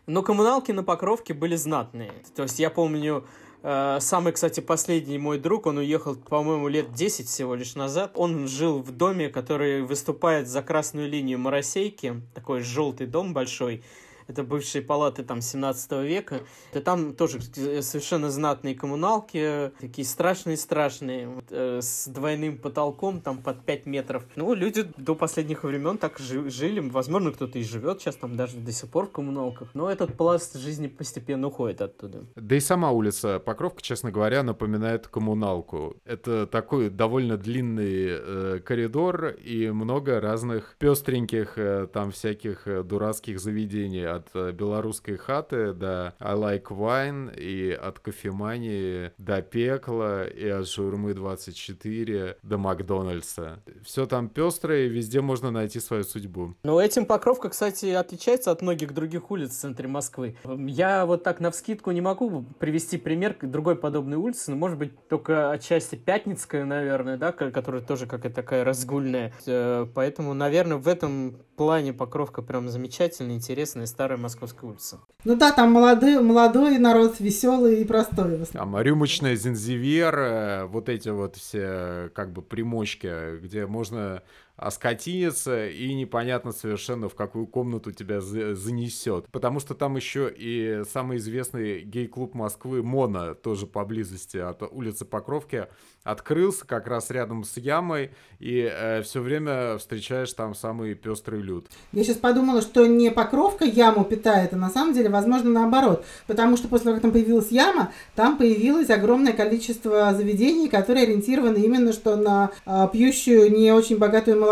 Но 0.07 0.23
коммуналки 0.23 0.73
на 0.73 0.83
Покровке 0.83 1.35
были 1.35 1.57
знатные. 1.57 2.13
То 2.35 2.43
есть 2.43 2.59
я 2.59 2.71
помню, 2.71 3.27
самый, 3.63 4.33
кстати, 4.33 4.61
последний 4.61 5.19
мой 5.19 5.39
друг, 5.39 5.67
он 5.67 5.79
уехал, 5.79 6.15
по-моему, 6.15 6.69
лет 6.69 6.93
10 6.93 7.27
всего 7.29 7.55
лишь 7.55 7.75
назад. 7.75 8.13
Он 8.15 8.47
жил 8.47 8.81
в 8.81 8.93
доме, 8.93 9.29
который 9.29 9.83
выступает 9.83 10.49
за 10.49 10.63
красную 10.63 11.09
линию 11.09 11.39
Моросейки, 11.39 12.23
такой 12.35 12.61
желтый 12.61 13.07
дом 13.07 13.35
большой, 13.35 13.83
это 14.29 14.45
бывшие 14.45 14.83
палаты 14.83 15.25
там 15.25 15.41
17 15.41 15.93
века. 16.05 16.41
И 16.73 16.79
там 16.79 17.15
тоже 17.15 17.41
совершенно 17.41 18.31
знатные 18.31 18.75
коммуналки, 18.75 19.73
такие 19.81 20.07
страшные-страшные, 20.07 21.43
э, 21.51 21.81
с 21.83 22.07
двойным 22.09 22.59
потолком, 22.59 23.21
там 23.21 23.39
под 23.39 23.65
5 23.65 23.87
метров. 23.87 24.25
Ну, 24.37 24.55
люди 24.55 24.87
до 24.97 25.15
последних 25.15 25.65
времен 25.65 25.99
так 25.99 26.19
жили, 26.19 26.81
возможно, 26.81 27.33
кто-то 27.33 27.59
и 27.59 27.63
живет 27.63 28.01
сейчас 28.01 28.17
там 28.17 28.37
даже 28.37 28.57
до 28.59 28.73
сих 28.73 28.89
пор 28.91 29.07
в 29.07 29.13
коммуналках, 29.13 29.69
но 29.75 29.91
этот 29.91 30.17
пласт 30.17 30.57
жизни 30.57 30.87
постепенно 30.87 31.49
уходит 31.49 31.81
оттуда. 31.81 32.25
Да 32.37 32.57
и 32.57 32.61
сама 32.61 32.91
улица 32.91 33.39
Покровка, 33.39 33.83
честно 33.83 34.11
говоря, 34.11 34.43
напоминает 34.43 35.09
коммуналку. 35.09 35.97
Это 36.05 36.47
такой 36.47 36.91
довольно 36.91 37.37
длинный 37.37 38.07
э, 38.09 38.61
коридор 38.65 39.27
и 39.27 39.71
много 39.71 40.21
разных 40.21 40.77
пестреньких 40.79 41.57
э, 41.57 41.89
там 41.93 42.11
всяких 42.11 42.67
э, 42.67 42.83
дурацких 42.83 43.41
заведений, 43.41 44.05
от 44.19 44.29
э, 44.35 44.53
белорусской 44.53 45.17
хаты 45.17 45.73
до 45.73 46.15
I 46.21 46.35
Like 46.37 46.69
Wine, 46.69 47.35
и 47.37 47.73
от 47.73 47.99
кофемании 47.99 49.13
до 49.19 49.43
пекла, 49.43 50.25
и 50.25 50.47
от 50.47 50.69
Журмы 50.69 51.15
24 51.15 52.37
до 52.43 52.59
Макдональдса. 52.59 53.63
Все 53.83 54.07
там 54.07 54.29
пестрое, 54.29 54.87
и 54.87 54.89
везде 54.89 55.21
можно 55.21 55.51
найти 55.51 55.81
свою 55.81 56.05
судьбу. 56.05 56.55
Ну, 56.63 56.79
этим 56.79 57.07
Покровка, 57.07 57.49
кстати, 57.49 57.87
отличается 57.87 58.51
от 58.51 58.63
многих 58.63 58.93
других 58.93 59.31
улиц 59.31 59.51
в 59.51 59.61
центре 59.61 59.89
Москвы. 59.89 60.37
Я 60.45 61.07
вот 61.07 61.23
так 61.23 61.41
на 61.41 61.51
вскидку 61.51 61.91
не 61.91 62.01
могу 62.01 62.45
привести 62.59 62.99
пример 62.99 63.37
другой 63.43 63.77
подобной 63.77 64.17
улицы, 64.17 64.51
но, 64.51 64.57
может 64.57 64.79
быть, 64.79 65.09
только 65.09 65.51
отчасти 65.51 65.97
Пятницкая, 65.97 66.65
наверное, 66.65 67.17
да, 67.17 67.33
которая 67.33 67.83
тоже 67.83 68.07
какая-то 68.07 68.37
такая 68.37 68.65
разгульная. 68.65 69.33
Э, 69.47 69.87
поэтому, 69.95 70.35
наверное, 70.35 70.79
в 70.79 70.89
этом 70.89 71.37
плане 71.59 71.93
Покровка 71.93 72.41
прям 72.41 72.69
замечательная, 72.69 73.35
интересная, 73.35 73.87
старая 73.87 74.08
Московская 74.17 74.67
улица. 74.67 75.01
Ну 75.25 75.37
да, 75.37 75.53
там 75.53 75.73
молодой, 75.73 76.21
молодой 76.23 76.79
народ, 76.79 77.21
веселый 77.21 77.83
и 77.83 77.85
простой. 77.85 78.45
Там 78.47 78.81
рюмочная 78.81 79.37
Зинзивер, 79.37 80.19
э, 80.19 80.65
вот 80.67 80.89
эти 80.89 81.09
вот 81.09 81.37
все 81.37 82.11
как 82.15 82.33
бы 82.33 82.43
примочки, 82.43 83.39
где 83.39 83.67
можно 83.67 84.23
оскотиниться, 84.59 85.69
и 85.69 85.95
непонятно 85.95 86.53
совершенно, 86.53 87.09
в 87.09 87.15
какую 87.15 87.47
комнату 87.47 87.93
тебя 87.93 88.21
занесет. 88.21 89.27
Потому 89.31 89.61
что 89.61 89.75
там 89.75 89.97
еще 89.97 90.33
и 90.37 90.83
самый 90.93 91.19
известный 91.19 91.81
гей-клуб 91.83 92.35
Москвы 92.35 92.83
Мона, 92.83 93.35
тоже 93.35 93.67
поблизости 93.67 94.37
от 94.37 94.63
улицы 94.63 95.05
Покровки, 95.05 95.69
открылся 96.03 96.67
как 96.67 96.89
раз 96.89 97.11
рядом 97.11 97.45
с 97.45 97.57
ямой, 97.57 98.11
и 98.41 98.69
э, 98.71 99.03
все 99.03 99.21
время 99.21 99.79
встречаешь 99.79 100.33
там 100.33 100.55
самый 100.55 100.95
пестрый 100.95 101.41
люд. 101.41 101.67
Я 101.93 102.03
сейчас 102.03 102.17
подумала, 102.17 102.61
что 102.61 102.85
не 102.87 103.11
Покровка 103.11 103.65
яму 103.65 104.05
питает, 104.05 104.53
а 104.55 104.57
на 104.57 104.71
самом 104.71 104.93
деле, 104.93 105.09
возможно, 105.09 105.51
наоборот. 105.51 106.05
Потому 106.27 106.57
что 106.57 106.67
после 106.67 106.85
того, 106.85 106.97
как 106.97 107.03
там 107.03 107.13
появилась 107.13 107.53
яма, 107.53 107.93
там 108.17 108.37
появилось 108.37 108.91
огромное 108.91 109.33
количество 109.33 110.13
заведений, 110.15 110.69
которые 110.69 111.05
ориентированы 111.05 111.59
именно 111.59 111.93
что 111.93 112.17
на 112.17 112.51
э, 112.67 112.89
пьющую 112.93 113.53
не 113.53 113.71
очень 113.71 113.99
богатую 113.99 114.41
молодежь. 114.41 114.48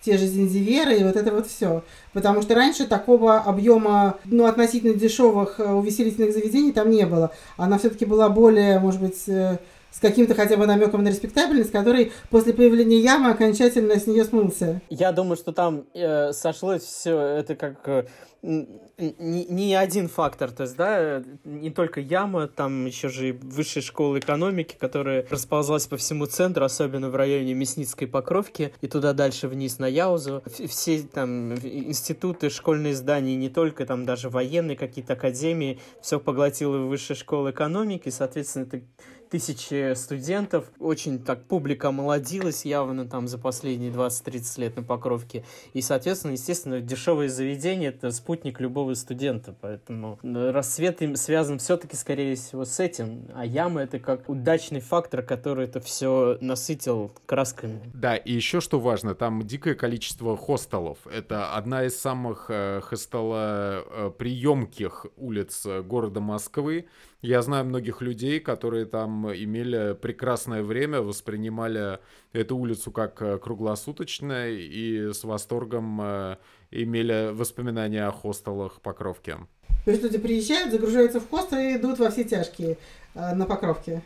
Те 0.00 0.16
же 0.16 0.26
зинзиверы 0.26 0.96
и 0.96 1.04
вот 1.04 1.16
это 1.16 1.30
вот 1.32 1.46
все. 1.46 1.82
Потому 2.12 2.42
что 2.42 2.54
раньше 2.54 2.86
такого 2.86 3.38
объема, 3.38 4.16
ну, 4.24 4.46
относительно 4.46 4.94
дешевых 4.94 5.60
э, 5.60 5.72
увеселительных 5.72 6.32
заведений 6.32 6.72
там 6.72 6.90
не 6.90 7.06
было. 7.06 7.30
Она 7.56 7.78
все-таки 7.78 8.04
была 8.04 8.28
более, 8.28 8.78
может 8.78 9.00
быть, 9.00 9.28
э, 9.28 9.58
с 9.90 9.98
каким-то 9.98 10.34
хотя 10.34 10.56
бы 10.56 10.66
намеком 10.66 11.02
на 11.02 11.08
респектабельность, 11.08 11.72
который 11.72 12.12
после 12.30 12.52
появления 12.52 13.00
ямы 13.00 13.30
окончательно 13.30 13.98
с 13.98 14.06
нее 14.06 14.24
смылся. 14.24 14.80
Я 14.88 15.12
думаю, 15.12 15.36
что 15.36 15.52
там 15.52 15.86
э, 15.94 16.32
сошлось 16.32 16.82
все 16.82 17.18
это 17.18 17.54
как 17.56 17.86
э, 17.88 18.04
не, 18.42 19.44
не 19.46 19.74
один 19.74 20.08
фактор, 20.08 20.50
то 20.50 20.62
есть, 20.62 20.76
да, 20.76 21.22
не 21.44 21.70
только 21.70 22.00
яма, 22.00 22.48
там 22.48 22.86
еще 22.86 23.08
же 23.08 23.30
и 23.30 23.32
высшая 23.32 23.82
школа 23.82 24.18
экономики, 24.18 24.76
которая 24.78 25.26
расползлась 25.30 25.86
по 25.86 25.96
всему 25.96 26.26
центру, 26.26 26.64
особенно 26.64 27.10
в 27.10 27.16
районе 27.16 27.54
Мясницкой 27.54 28.08
Покровки, 28.08 28.72
и 28.80 28.86
туда 28.86 29.12
дальше 29.12 29.48
вниз 29.48 29.78
на 29.78 29.86
Яузу. 29.86 30.42
Все 30.68 31.02
там 31.02 31.54
институты, 31.54 32.50
школьные 32.50 32.94
здания, 32.94 33.36
не 33.36 33.48
только 33.48 33.84
там 33.84 34.06
даже 34.06 34.30
военные 34.30 34.76
какие-то 34.76 35.14
академии, 35.14 35.78
все 36.00 36.18
поглотила 36.18 36.78
высшая 36.78 37.14
школа 37.14 37.50
экономики, 37.50 38.08
соответственно, 38.08 38.64
это 38.64 38.80
тысячи 39.30 39.94
студентов. 39.94 40.66
Очень 40.78 41.20
так 41.20 41.44
публика 41.44 41.92
молодилась 41.92 42.64
явно 42.64 43.06
там 43.06 43.28
за 43.28 43.38
последние 43.38 43.92
20-30 43.92 44.60
лет 44.60 44.74
на 44.76 44.82
Покровке. 44.82 45.44
И, 45.72 45.80
соответственно, 45.80 46.32
естественно, 46.32 46.80
дешевые 46.80 47.28
заведения— 47.28 47.88
это 47.90 48.10
спутник 48.10 48.58
любого 48.60 48.94
студента. 48.94 49.54
Поэтому 49.60 50.18
рассвет 50.22 51.02
им 51.02 51.14
связан 51.16 51.58
все-таки, 51.58 51.96
скорее 51.96 52.34
всего, 52.34 52.64
с 52.64 52.80
этим. 52.80 53.28
А 53.34 53.44
яма— 53.46 53.82
это 53.84 54.00
как 54.00 54.28
удачный 54.28 54.80
фактор, 54.80 55.22
который 55.22 55.66
это 55.66 55.80
все 55.80 56.38
насытил 56.40 57.12
красками. 57.26 57.80
Да, 57.94 58.16
и 58.16 58.32
еще 58.32 58.60
что 58.60 58.80
важно, 58.80 59.14
там 59.14 59.42
дикое 59.42 59.74
количество 59.74 60.34
хостелов. 60.36 60.98
Это 61.06 61.54
одна 61.54 61.84
из 61.84 61.96
самых 61.98 62.46
э, 62.48 62.80
хостелоприемких 62.82 65.06
улиц 65.16 65.66
города 65.84 66.20
Москвы. 66.20 66.86
Я 67.22 67.42
знаю 67.42 67.66
многих 67.66 68.00
людей, 68.00 68.40
которые 68.40 68.86
там 68.86 69.30
имели 69.30 69.94
прекрасное 69.94 70.62
время, 70.62 71.02
воспринимали 71.02 71.98
эту 72.32 72.56
улицу 72.56 72.90
как 72.90 73.20
э, 73.20 73.36
круглосуточная 73.36 74.52
и 74.52 75.12
с 75.12 75.24
восторгом 75.24 76.00
э, 76.00 76.36
имели 76.70 77.30
воспоминания 77.34 78.06
о 78.06 78.12
хостелах 78.12 78.80
Покровки. 78.80 79.36
То 79.84 79.90
есть 79.90 80.02
люди 80.02 80.16
приезжают, 80.16 80.72
загружаются 80.72 81.20
в 81.20 81.28
хостел 81.28 81.58
и 81.58 81.76
идут 81.76 81.98
во 81.98 82.10
все 82.10 82.24
тяжкие 82.24 82.78
э, 83.14 83.34
на 83.34 83.44
Покровке. 83.44 84.00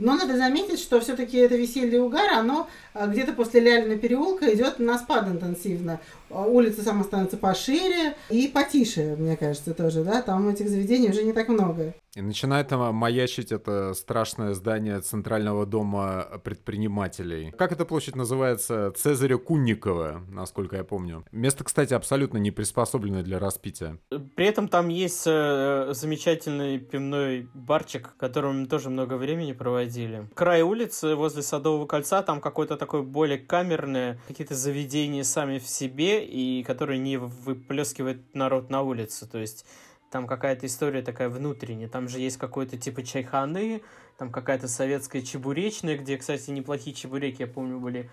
Но 0.00 0.16
надо 0.16 0.36
заметить, 0.36 0.80
что 0.80 0.98
все-таки 0.98 1.36
это 1.36 1.54
веселье 1.54 2.00
угар, 2.00 2.32
оно 2.32 2.68
где-то 2.94 3.32
после 3.32 3.60
Лялина 3.60 3.96
переулка 3.96 4.52
идет 4.52 4.80
на 4.80 4.98
спад 4.98 5.28
интенсивно. 5.28 6.00
Улица 6.30 6.82
сама 6.82 7.04
становится 7.04 7.36
пошире 7.36 8.14
и 8.30 8.48
потише, 8.48 9.16
мне 9.16 9.36
кажется, 9.36 9.74
тоже, 9.74 10.04
да, 10.04 10.22
там 10.22 10.48
этих 10.48 10.68
заведений 10.68 11.10
уже 11.10 11.22
не 11.22 11.32
так 11.32 11.48
много. 11.48 11.94
И 12.16 12.22
начинает 12.22 12.68
там 12.68 12.94
маячить 12.94 13.52
это 13.52 13.92
страшное 13.92 14.54
здание 14.54 15.00
Центрального 15.00 15.66
дома 15.66 16.40
предпринимателей. 16.42 17.52
Как 17.58 17.72
эта 17.72 17.84
площадь 17.84 18.16
называется? 18.16 18.90
Цезаря 18.96 19.36
Кунникова, 19.36 20.22
насколько 20.30 20.76
я 20.76 20.84
помню. 20.84 21.26
Место, 21.30 21.64
кстати, 21.64 21.92
абсолютно 21.92 22.38
не 22.38 22.50
приспособленное 22.50 23.22
для 23.22 23.38
распития. 23.38 23.98
При 24.34 24.46
этом 24.46 24.68
там 24.68 24.88
есть 24.88 25.24
э, 25.26 25.92
замечательный 25.92 26.78
пивной 26.78 27.50
барчик, 27.52 28.12
в 28.14 28.16
котором 28.16 28.60
мы 28.60 28.66
тоже 28.66 28.88
много 28.88 29.18
времени 29.18 29.52
проводили. 29.52 30.26
Край 30.34 30.62
улицы 30.62 31.16
возле 31.16 31.42
Садового 31.42 31.86
кольца, 31.86 32.22
там 32.22 32.40
какое-то 32.40 32.78
такое 32.78 33.02
более 33.02 33.38
камерное, 33.38 34.18
какие-то 34.26 34.54
заведения 34.54 35.22
сами 35.22 35.58
в 35.58 35.66
себе, 35.68 36.15
и 36.24 36.62
которые 36.62 36.98
не 36.98 37.16
выплескивают 37.16 38.34
народ 38.34 38.70
на 38.70 38.82
улицу. 38.82 39.26
То 39.26 39.38
есть 39.38 39.66
там 40.10 40.26
какая-то 40.26 40.66
история 40.66 41.02
такая 41.02 41.28
внутренняя. 41.28 41.88
Там 41.88 42.08
же 42.08 42.20
есть 42.20 42.36
какой-то 42.36 42.76
типа 42.76 43.02
чайханы, 43.02 43.82
там 44.18 44.30
какая-то 44.30 44.68
советская 44.68 45.22
чебуречная, 45.22 45.98
где, 45.98 46.16
кстати, 46.16 46.50
неплохие 46.50 46.94
чебуреки, 46.94 47.42
я 47.42 47.46
помню, 47.46 47.78
были. 47.78 48.10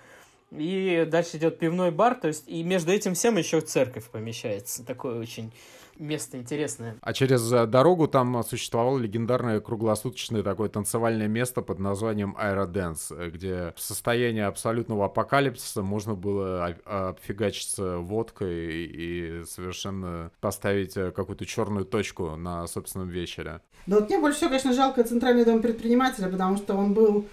И 0.52 1.08
дальше 1.10 1.38
идет 1.38 1.58
пивной 1.58 1.92
бар, 1.92 2.16
то 2.16 2.28
есть 2.28 2.44
и 2.48 2.62
между 2.63 2.92
этим 2.92 3.16
всем 3.16 3.38
еще 3.38 3.62
церковь 3.62 4.10
помещается. 4.10 4.86
Такой 4.86 5.18
очень 5.18 5.52
место 5.97 6.38
интересное. 6.38 6.95
А 7.01 7.13
через 7.13 7.51
э, 7.51 7.65
дорогу 7.65 8.08
там 8.08 8.43
существовало 8.43 8.97
легендарное 8.97 9.60
круглосуточное 9.60 10.43
такое 10.43 10.69
танцевальное 10.69 11.27
место 11.27 11.62
под 11.62 11.79
названием 11.79 12.36
Аэроденс, 12.38 13.12
э, 13.12 13.29
где 13.29 13.73
в 13.75 13.82
состоянии 13.82 14.41
абсолютного 14.41 15.06
апокалипсиса 15.06 15.82
можно 15.82 16.15
было 16.15 16.75
обфигачиться 16.86 17.97
водкой 17.97 18.86
и 18.86 19.43
совершенно 19.45 20.32
поставить 20.41 20.97
э, 20.97 21.12
какую-то 21.12 21.45
черную 21.45 21.86
точку 21.86 22.36
на 22.36 22.67
собственном 22.67 23.10
вечере. 23.10 23.62
Да 23.86 23.97
вот 23.97 24.10
мне 24.10 24.19
больше 24.19 24.38
всего, 24.38 24.49
конечно, 24.49 24.73
жалко 24.73 25.03
Центральный 25.03 25.45
дом 25.45 25.62
предпринимателя, 25.62 26.27
потому 26.29 26.58
что 26.58 26.75
он 26.75 26.93
был 26.93 27.27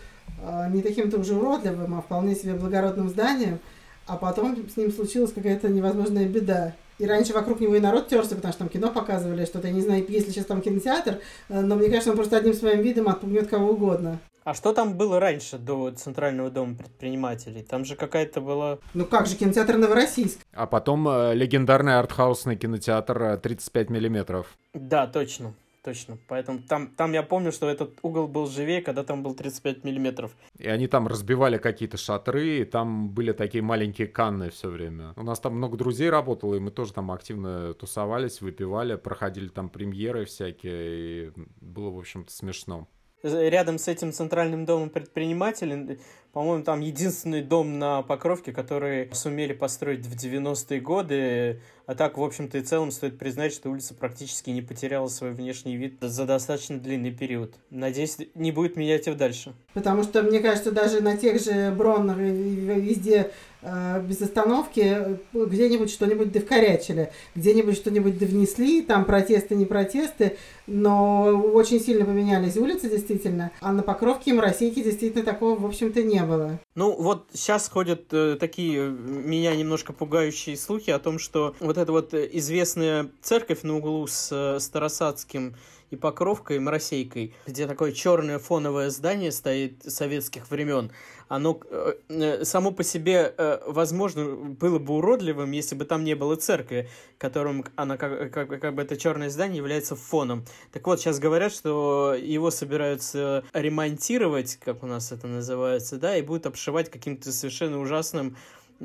не 0.71 0.81
таким-то 0.81 1.19
уже 1.19 1.35
уродливым, 1.35 1.95
а 1.95 2.03
вполне 2.03 2.35
себе 2.37 2.55
благородным 2.55 3.09
зданием. 3.09 3.59
а 4.07 4.17
потом 4.17 4.69
с 4.69 4.77
ним 4.77 4.91
случилась 4.91 5.33
какая-то 5.33 5.69
невозможная 5.69 6.27
беда. 6.27 6.75
И 7.01 7.07
раньше 7.07 7.33
вокруг 7.33 7.61
него 7.61 7.75
и 7.77 7.81
народ 7.81 8.09
терся, 8.09 8.37
потому 8.37 8.53
что 8.53 8.59
там 8.59 8.69
кино 8.69 8.91
показывали, 8.91 9.47
что-то, 9.47 9.69
я 9.69 9.73
не 9.73 9.81
знаю, 9.81 10.05
если 10.07 10.31
сейчас 10.31 10.45
там 10.45 10.61
кинотеатр, 10.61 11.19
э, 11.49 11.61
но 11.61 11.75
мне 11.77 11.89
кажется, 11.89 12.11
он 12.11 12.17
просто 12.17 12.37
одним 12.37 12.53
своим 12.53 12.83
видом 12.83 13.09
отпугнет 13.09 13.49
кого 13.49 13.71
угодно. 13.71 14.19
А 14.45 14.53
что 14.53 14.75
там 14.75 14.99
было 14.99 15.19
раньше, 15.19 15.57
до 15.57 15.91
Центрального 15.93 16.51
дома 16.51 16.75
предпринимателей? 16.75 17.63
Там 17.63 17.87
же 17.87 17.97
какая-то 17.97 18.43
была... 18.43 18.79
Ну 18.93 19.07
как 19.07 19.27
же, 19.27 19.37
кинотеатр 19.37 19.79
Новороссийск. 19.79 20.41
А 20.53 20.67
потом 20.67 21.09
э, 21.09 21.35
легендарный 21.35 21.99
артхаусный 21.99 22.57
кинотеатр 22.57 23.39
35 23.39 23.89
э, 23.89 23.93
миллиметров. 23.93 24.47
Да, 24.75 25.07
точно 25.07 25.55
точно. 25.83 26.19
Поэтому 26.29 26.61
там, 26.61 26.89
там 26.89 27.13
я 27.13 27.23
помню, 27.23 27.53
что 27.53 27.69
этот 27.69 27.99
угол 28.03 28.29
был 28.29 28.47
живее, 28.47 28.83
когда 28.83 29.05
там 29.05 29.23
был 29.23 29.35
35 29.35 29.85
миллиметров. 29.85 30.33
И 30.59 30.69
они 30.69 30.87
там 30.87 31.07
разбивали 31.07 31.59
какие-то 31.59 31.97
шатры, 31.97 32.61
и 32.61 32.65
там 32.65 33.11
были 33.11 33.33
такие 33.33 33.63
маленькие 33.63 34.09
канны 34.09 34.51
все 34.51 34.69
время. 34.69 35.13
У 35.17 35.23
нас 35.23 35.41
там 35.41 35.55
много 35.55 35.77
друзей 35.77 36.11
работало, 36.11 36.55
и 36.55 36.61
мы 36.61 36.71
тоже 36.71 36.93
там 36.93 37.11
активно 37.11 37.75
тусовались, 37.75 38.41
выпивали, 38.41 38.97
проходили 38.97 39.49
там 39.49 39.69
премьеры 39.69 40.25
всякие, 40.25 41.29
и 41.29 41.33
было, 41.61 41.91
в 41.91 41.99
общем-то, 41.99 42.33
смешно 42.33 42.89
рядом 43.23 43.79
с 43.79 43.89
этим 43.89 44.13
центральным 44.13 44.65
домом 44.65 44.91
предпринимателей, 44.91 45.99
по-моему, 46.33 46.63
там 46.63 46.81
единственный 46.81 47.43
дом 47.43 47.79
на 47.79 48.03
Покровке, 48.03 48.53
который 48.53 49.11
сумели 49.13 49.53
построить 49.53 50.07
в 50.07 50.15
90-е 50.15 50.81
годы. 50.81 51.61
А 51.91 51.97
так, 51.97 52.19
в 52.19 52.23
общем-то 52.23 52.59
и 52.59 52.61
целом, 52.61 52.93
стоит 52.93 53.19
признать, 53.19 53.53
что 53.53 53.69
улица 53.69 53.95
практически 53.95 54.51
не 54.51 54.63
потеряла 54.63 55.09
свой 55.09 55.33
внешний 55.33 55.77
вид 55.77 55.97
за 56.01 56.25
достаточно 56.25 56.79
длинный 56.79 57.11
период. 57.11 57.55
Надеюсь, 57.71 58.17
не 58.37 58.53
будет 58.53 58.77
менять 58.77 59.09
его 59.09 59.17
дальше. 59.17 59.55
Потому 59.75 60.05
что, 60.05 60.23
мне 60.23 60.39
кажется, 60.39 60.71
даже 60.71 61.01
на 61.01 61.17
тех 61.17 61.43
же 61.43 61.73
Броннах 61.77 62.17
везде 62.17 63.33
э, 63.63 64.03
без 64.07 64.23
остановки 64.23 64.83
э, 64.85 65.17
где-нибудь 65.33 65.91
что-нибудь 65.91 66.31
довкорячили, 66.31 67.11
где-нибудь 67.35 67.75
что-нибудь 67.75 68.19
довнесли, 68.19 68.83
там 68.83 69.05
протесты, 69.05 69.57
не 69.57 69.65
протесты, 69.65 70.37
но 70.69 71.25
очень 71.53 71.81
сильно 71.81 72.05
поменялись 72.05 72.57
улицы, 72.57 72.89
действительно. 72.89 73.51
А 73.61 73.73
на 73.73 73.83
Покровке 73.83 74.31
и 74.31 74.35
Моросейке 74.35 74.85
действительно 74.85 75.25
такого, 75.25 75.59
в 75.59 75.67
общем-то, 75.67 76.05
не 76.21 76.27
было. 76.27 76.61
Ну, 76.75 76.95
вот 76.97 77.29
сейчас 77.33 77.69
ходят 77.69 78.13
э, 78.13 78.37
такие 78.39 78.89
меня 78.89 79.55
немножко 79.55 79.93
пугающие 79.93 80.57
слухи 80.57 80.91
о 80.91 80.99
том, 80.99 81.19
что 81.19 81.55
вот 81.61 81.79
эта 81.79 81.93
вот 81.93 82.15
известная 82.15 83.11
церковь 83.23 83.63
на 83.63 83.77
углу 83.77 84.07
с 84.07 84.31
э, 84.33 84.61
Старосадским 84.61 85.57
и 85.91 85.97
Покровкой, 85.97 86.57
и 86.57 86.61
Моросейкой, 86.61 87.35
где 87.47 87.67
такое 87.67 87.93
черное 87.93 88.39
фоновое 88.39 88.91
здание 88.91 89.33
стоит 89.33 89.83
советских 89.83 90.51
времен, 90.51 90.93
оно 91.31 91.61
э, 91.71 91.93
э, 92.09 92.45
само 92.45 92.73
по 92.73 92.83
себе, 92.83 93.33
э, 93.39 93.61
возможно, 93.65 94.35
было 94.35 94.81
бы 94.81 94.95
уродливым, 94.95 95.53
если 95.53 95.77
бы 95.77 95.85
там 95.85 96.03
не 96.03 96.15
было 96.15 96.35
церкви, 96.35 96.89
которым 97.19 97.65
она, 97.77 97.97
как, 97.97 98.33
как, 98.33 98.61
как 98.61 98.75
бы 98.75 98.83
это 98.83 98.97
черное 98.97 99.31
здание 99.31 99.59
является 99.59 99.95
фоном. 99.95 100.45
Так 100.73 100.85
вот, 100.89 100.99
сейчас 100.99 101.21
говорят, 101.21 101.53
что 101.53 102.17
его 102.21 102.51
собираются 102.51 103.45
ремонтировать, 103.53 104.57
как 104.57 104.83
у 104.83 104.87
нас 104.87 105.13
это 105.13 105.29
называется, 105.29 105.99
да, 105.99 106.17
и 106.17 106.23
будут 106.23 106.47
обшивать 106.47 106.91
каким-то 106.91 107.31
совершенно 107.31 107.79
ужасным 107.79 108.37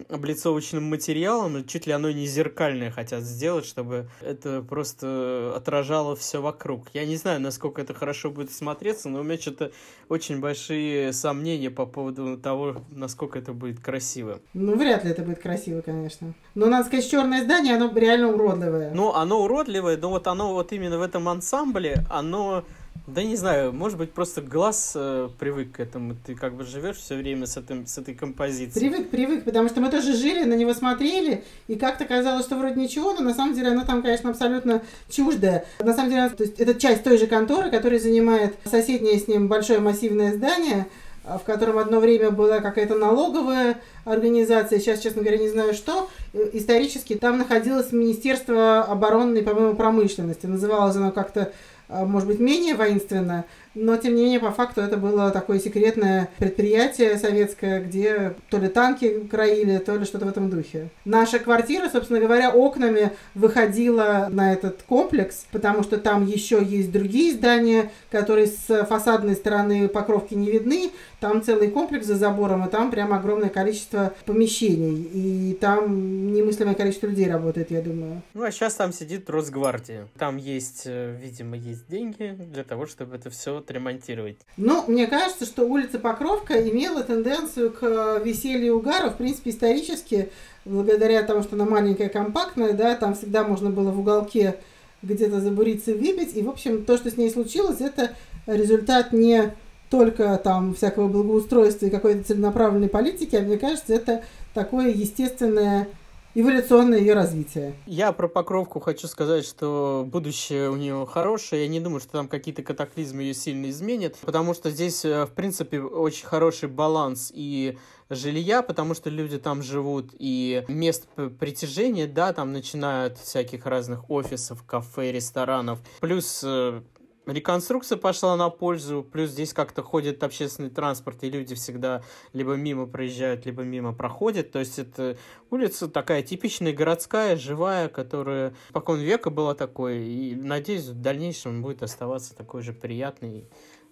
облицовочным 0.10 0.84
материалом, 0.84 1.66
чуть 1.66 1.88
ли 1.88 1.94
оно 1.94 2.12
не 2.12 2.26
зеркальное 2.26 2.92
хотят 2.92 3.24
сделать, 3.24 3.66
чтобы 3.66 4.10
это 4.22 4.62
просто 4.62 5.54
отражало 5.56 6.16
все 6.16 6.42
вокруг. 6.42 6.88
Я 6.94 7.06
не 7.06 7.16
знаю, 7.16 7.40
насколько 7.40 7.82
это 7.82 7.94
хорошо 7.94 8.30
будет 8.30 8.52
смотреться, 8.52 9.10
но 9.10 9.22
у 9.22 9.24
меня 9.24 9.40
что-то 9.40 9.72
очень 10.10 10.40
большие 10.40 11.14
сомнения 11.14 11.70
по 11.70 11.86
поводу 11.86 12.38
того, 12.38 12.84
насколько 12.92 13.40
это 13.40 13.54
будет 13.54 13.80
красиво. 13.80 14.40
Ну, 14.54 14.76
вряд 14.76 15.04
ли 15.04 15.12
это 15.12 15.24
будет 15.24 15.42
красиво, 15.42 15.82
конечно. 15.82 16.34
Но, 16.56 16.68
надо 16.68 16.88
сказать, 16.88 17.10
черное 17.10 17.44
здание, 17.44 17.76
оно 17.76 17.92
реально 17.96 18.34
уродливое. 18.34 18.92
Ну, 18.94 19.14
оно 19.14 19.42
уродливое, 19.44 19.98
но 19.98 20.10
вот 20.10 20.28
оно 20.28 20.54
вот 20.54 20.74
именно 20.74 20.98
в 20.98 21.02
этом 21.02 21.28
ансамбле, 21.30 22.06
оно 22.10 22.66
да 23.08 23.24
не 23.24 23.36
знаю, 23.36 23.72
может 23.72 23.98
быть, 23.98 24.14
просто 24.14 24.42
глаз 24.42 24.94
э, 24.96 25.30
привык 25.38 25.74
к 25.74 25.80
этому. 25.80 26.16
Ты 26.26 26.34
как 26.34 26.56
бы 26.56 26.64
живешь 26.64 26.98
все 26.98 27.16
время 27.16 27.46
с, 27.46 27.56
этим, 27.56 27.86
с 27.86 27.98
этой 27.98 28.16
композицией. 28.16 28.90
Привык, 28.90 29.10
привык, 29.12 29.44
потому 29.44 29.70
что 29.70 29.80
мы 29.80 29.92
тоже 29.92 30.14
жили, 30.14 30.44
на 30.44 30.56
него 30.56 30.74
смотрели, 30.74 31.44
и 31.68 31.76
как-то 31.76 32.06
казалось, 32.06 32.46
что 32.46 32.56
вроде 32.58 32.80
ничего, 32.80 33.14
но 33.14 33.22
на 33.22 33.34
самом 33.34 33.54
деле 33.54 33.70
оно 33.70 33.86
там, 33.86 34.02
конечно, 34.02 34.32
абсолютно 34.32 34.82
чуждое. 35.10 35.66
На 35.80 35.94
самом 35.94 36.10
деле, 36.10 36.30
то 36.30 36.44
есть, 36.44 36.60
это 36.60 36.74
часть 36.74 37.04
той 37.04 37.20
же 37.20 37.28
конторы, 37.28 37.70
которая 37.70 38.00
занимает 38.00 38.56
соседнее 38.66 39.20
с 39.20 39.28
ним 39.28 39.48
большое 39.48 39.80
массивное 39.80 40.34
здание, 40.34 40.88
в 41.26 41.40
котором 41.40 41.78
одно 41.78 42.00
время 42.00 42.32
была 42.32 42.60
какая-то 42.60 42.96
налоговая 42.96 43.78
организация, 44.04 44.80
сейчас, 44.80 45.00
честно 45.00 45.22
говоря, 45.22 45.38
не 45.38 45.50
знаю 45.50 45.74
что. 45.74 46.10
Исторически 46.54 47.16
там 47.16 47.40
находилось 47.40 47.92
Министерство 47.92 48.84
оборонной, 48.84 49.42
по-моему, 49.42 49.76
промышленности. 49.76 50.46
Называлось 50.46 50.96
оно 50.96 51.12
как-то 51.12 51.52
может 51.90 52.28
быть, 52.28 52.40
менее 52.40 52.76
воинственно, 52.76 53.46
но, 53.76 53.98
тем 53.98 54.16
не 54.16 54.24
менее, 54.24 54.40
по 54.40 54.52
факту 54.52 54.82
это 54.82 54.98
было 54.98 55.32
такое 55.32 55.60
секретное 55.60 56.30
предприятие 56.40 57.18
советское, 57.18 57.82
где 57.82 58.36
то 58.50 58.58
ли 58.58 58.70
танки 58.70 59.28
краили, 59.30 59.78
то 59.78 59.96
ли 59.96 60.06
что-то 60.06 60.26
в 60.26 60.30
этом 60.30 60.50
духе. 60.50 60.90
Наша 61.04 61.40
квартира, 61.40 61.90
собственно 61.90 62.20
говоря, 62.20 62.52
окнами 62.52 63.12
выходила 63.34 64.28
на 64.32 64.54
этот 64.54 64.84
комплекс, 64.84 65.46
потому 65.52 65.84
что 65.84 65.98
там 65.98 66.26
еще 66.26 66.64
есть 66.64 66.92
другие 66.92 67.34
здания, 67.34 67.92
которые 68.10 68.48
с 68.48 68.86
фасадной 68.86 69.36
стороны 69.36 69.90
покровки 69.90 70.34
не 70.34 70.50
видны. 70.50 70.92
Там 71.20 71.42
целый 71.42 71.70
комплекс 71.70 72.06
за 72.06 72.16
забором, 72.16 72.66
и 72.66 72.70
там 72.70 72.92
прям 72.92 73.14
огромное 73.14 73.50
количество 73.50 74.14
помещений. 74.26 75.10
И 75.14 75.58
там 75.60 76.34
немыслимое 76.34 76.76
количество 76.76 77.08
людей 77.08 77.30
работает, 77.30 77.72
я 77.72 77.82
думаю. 77.82 78.22
Ну, 78.34 78.44
а 78.44 78.52
сейчас 78.52 78.76
там 78.76 78.94
сидит 78.94 79.30
Росгвардия. 79.30 80.08
Там 80.18 80.38
есть, 80.38 80.84
э, 80.86 81.18
видимо, 81.22 81.58
есть 81.58 81.88
деньги 81.90 82.36
для 82.38 82.64
того, 82.64 82.86
чтобы 82.86 83.16
это 83.16 83.30
все 83.30 83.65
отремонтировать. 83.66 84.38
Ну, 84.58 84.84
мне 84.88 85.08
кажется, 85.08 85.46
что 85.46 85.66
улица 85.66 86.00
Покровка 86.00 86.68
имела 86.70 87.04
тенденцию 87.04 87.72
к 87.72 87.80
э, 87.82 88.22
веселью 88.24 88.66
и 88.68 88.70
угару, 88.70 89.10
в 89.10 89.18
принципе, 89.18 89.50
исторически, 89.50 90.30
благодаря 90.64 91.24
тому, 91.24 91.44
что 91.44 91.56
она 91.56 91.66
маленькая, 91.66 92.10
компактная, 92.10 92.74
да, 92.74 92.96
там 92.96 93.16
всегда 93.16 93.44
можно 93.44 93.70
было 93.70 93.92
в 93.92 94.00
уголке 94.00 94.56
где-то 95.02 95.42
забуриться 95.42 95.94
выпить. 95.94 96.36
И, 96.36 96.42
в 96.42 96.50
общем, 96.50 96.86
то, 96.86 96.98
что 96.98 97.10
с 97.10 97.18
ней 97.18 97.30
случилось, 97.30 97.82
это 97.82 98.12
результат 98.48 99.12
не 99.12 99.54
только 99.90 100.40
там 100.44 100.74
всякого 100.74 101.08
благоустройства 101.08 101.86
и 101.86 101.92
какой-то 101.92 102.24
целенаправленной 102.24 102.90
политики, 102.90 103.36
а 103.36 103.42
мне 103.42 103.58
кажется, 103.58 103.94
это 103.94 104.24
такое 104.54 104.90
естественное 104.90 105.88
эволюционное 106.36 107.00
ее 107.00 107.14
развитие. 107.14 107.74
Я 107.88 108.12
про 108.12 108.28
Покровку 108.28 108.80
хочу 108.80 109.08
сказать, 109.08 109.46
что 109.46 110.06
будущее 110.08 110.70
у 110.70 110.76
нее 110.76 111.08
хорошее. 111.10 111.64
Я 111.64 111.70
не 111.70 111.80
думаю, 111.80 112.02
что 112.02 112.12
там 112.12 112.28
какие-то 112.28 112.62
катаклизмы 112.62 113.24
ее 113.24 113.34
сильно 113.34 113.70
изменят, 113.70 114.18
потому 114.18 114.54
что 114.54 114.70
здесь, 114.70 115.04
э, 115.06 115.26
в 115.26 115.32
принципе, 115.32 115.82
очень 115.82 116.28
хороший 116.28 116.70
баланс 116.70 117.32
и 117.34 117.78
жилья, 118.10 118.62
потому 118.62 118.94
что 118.94 119.10
люди 119.10 119.40
там 119.40 119.64
живут, 119.64 120.12
и 120.20 120.64
мест 120.68 121.08
притяжения, 121.40 122.06
да, 122.06 122.34
там 122.34 122.52
начинают 122.52 123.18
всяких 123.18 123.66
разных 123.66 124.10
офисов, 124.12 124.64
кафе, 124.64 125.12
ресторанов, 125.12 125.80
плюс 126.02 126.42
э, 126.44 126.82
реконструкция 127.26 127.98
пошла 127.98 128.36
на 128.36 128.50
пользу, 128.50 129.04
плюс 129.04 129.32
здесь 129.32 129.54
как-то 129.54 129.84
ходит 129.84 130.24
общественный 130.24 130.70
транспорт, 130.70 131.24
и 131.24 131.30
люди 131.30 131.56
всегда 131.56 132.04
либо 132.34 132.54
мимо 132.54 132.86
проезжают, 132.86 133.46
либо 133.46 133.64
мимо 133.64 133.94
проходят. 133.94 134.52
То 134.52 134.60
есть 134.60 134.80
это 134.80 135.18
улица 135.50 135.88
такая 135.88 136.22
типичная 136.24 136.74
городская, 136.74 137.36
живая, 137.36 137.90
которая 137.90 138.54
спокон 138.70 139.00
века 139.00 139.30
была 139.30 139.56
такой, 139.56 140.08
и 140.08 140.36
надеюсь, 140.36 140.86
в 140.86 141.02
дальнейшем 141.02 141.62
будет 141.62 141.84
оставаться 141.84 142.36
такой 142.36 142.62
же 142.62 142.74
приятной 142.74 143.48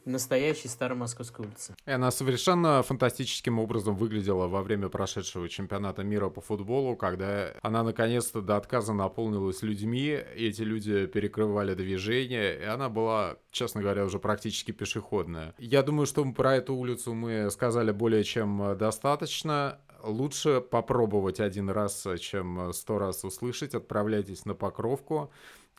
настоящей 0.06 0.68
старой 0.68 0.98
московской 0.98 1.46
улицы. 1.46 1.76
И 1.86 1.92
она 1.92 2.12
совершенно 2.12 2.84
фантастическим 2.84 3.60
образом 3.60 3.96
выглядела 3.96 4.48
во 4.48 4.62
время 4.62 4.90
прошедшего 4.90 5.50
чемпионата 5.50 6.04
мира 6.04 6.30
по 6.30 6.42
футболу, 6.42 6.96
когда 6.96 7.54
она 7.62 7.84
наконец-то 7.84 8.42
до 8.42 8.58
отказа 8.58 8.94
наполнилась 8.94 9.62
людьми, 9.62 10.20
и 10.36 10.48
эти 10.48 10.62
люди 10.62 11.06
перекрывали 11.06 11.74
движение, 11.74 12.60
и 12.60 12.64
она 12.64 12.90
была, 12.90 13.38
честно 13.52 13.82
говоря, 13.82 14.06
уже 14.06 14.20
практически 14.20 14.72
пешеходная. 14.72 15.54
Я 15.58 15.84
думаю, 15.84 16.06
что 16.06 16.24
про 16.34 16.56
эту 16.56 16.76
улицу 16.76 17.14
мы 17.14 17.50
сказали 17.52 17.92
более 17.92 18.24
чем 18.24 18.78
достаточно 18.78 19.80
лучше 20.04 20.62
попробовать 20.62 21.40
один 21.40 21.70
раз, 21.70 22.06
чем 22.20 22.74
сто 22.74 23.00
раз 23.00 23.24
услышать. 23.24 23.74
Отправляйтесь 23.74 24.46
на 24.46 24.54
Покровку 24.54 25.32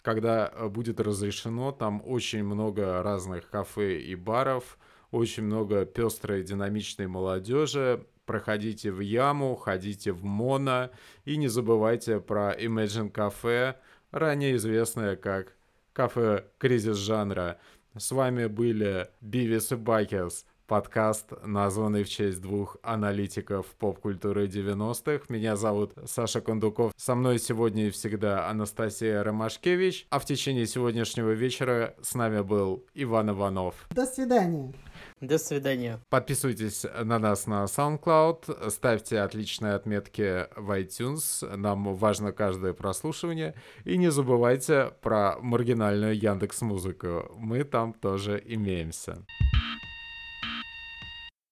когда 0.05 0.53
э, 0.53 0.69
будет 0.69 1.01
разрешено, 1.01 1.73
там 1.73 2.03
очень 2.05 2.45
много 2.45 3.03
разных 3.03 3.49
кафе 3.49 4.01
и 4.01 4.15
баров, 4.15 4.79
очень 5.11 5.45
много 5.45 5.87
пестрой 5.87 6.43
динамичной 6.43 7.07
молодежи. 7.07 8.05
Проходите 8.27 8.93
в 8.93 9.01
Яму, 9.01 9.55
ходите 9.55 10.13
в 10.13 10.23
Моно 10.23 10.91
и 11.25 11.37
не 11.39 11.49
забывайте 11.49 12.21
про 12.21 12.55
Imagine 12.55 13.11
Cafe, 13.11 13.77
ранее 14.11 14.57
известное 14.57 15.17
как 15.17 15.57
кафе 15.95 16.45
кризис 16.59 16.97
жанра. 16.97 17.59
С 17.97 18.13
вами 18.13 18.47
были 18.47 19.09
Бивис 19.23 19.73
и 19.73 19.77
Бакерс. 19.77 20.45
Подкаст, 20.67 21.33
названный 21.45 22.05
в 22.05 22.09
честь 22.09 22.41
двух 22.41 22.77
аналитиков 22.83 23.67
поп-культуры 23.79 24.47
90-х. 24.47 25.25
Меня 25.29 25.57
зовут 25.57 25.93
Саша 26.07 26.41
Кондуков. 26.41 26.93
Со 26.97 27.15
мной 27.15 27.39
сегодня 27.39 27.89
и 27.89 27.91
всегда 27.91 28.49
Анастасия 28.49 29.23
Ромашкевич. 29.23 30.07
А 30.11 30.19
в 30.19 30.25
течение 30.25 30.67
сегодняшнего 30.67 31.31
вечера 31.31 31.95
с 32.03 32.15
нами 32.15 32.41
был 32.41 32.87
Иван 32.95 33.31
Иванов. 33.31 33.75
До 33.91 34.07
свидания. 34.07 34.73
До 35.21 35.39
свидания. 35.39 36.01
Подписывайтесь 36.09 36.85
на 37.03 37.19
нас 37.19 37.47
на 37.47 37.65
SoundCloud, 37.65 38.71
ставьте 38.71 39.21
отличные 39.21 39.75
отметки 39.75 40.47
в 40.57 40.71
iTunes, 40.71 41.57
нам 41.57 41.95
важно 41.95 42.33
каждое 42.33 42.73
прослушивание. 42.73 43.55
И 43.85 43.97
не 43.97 44.11
забывайте 44.11 44.93
про 45.01 45.37
маргинальную 45.41 46.19
Яндекс 46.19 46.63
Музыку, 46.63 47.31
мы 47.37 47.65
там 47.65 47.93
тоже 47.93 48.43
имеемся. 48.45 49.25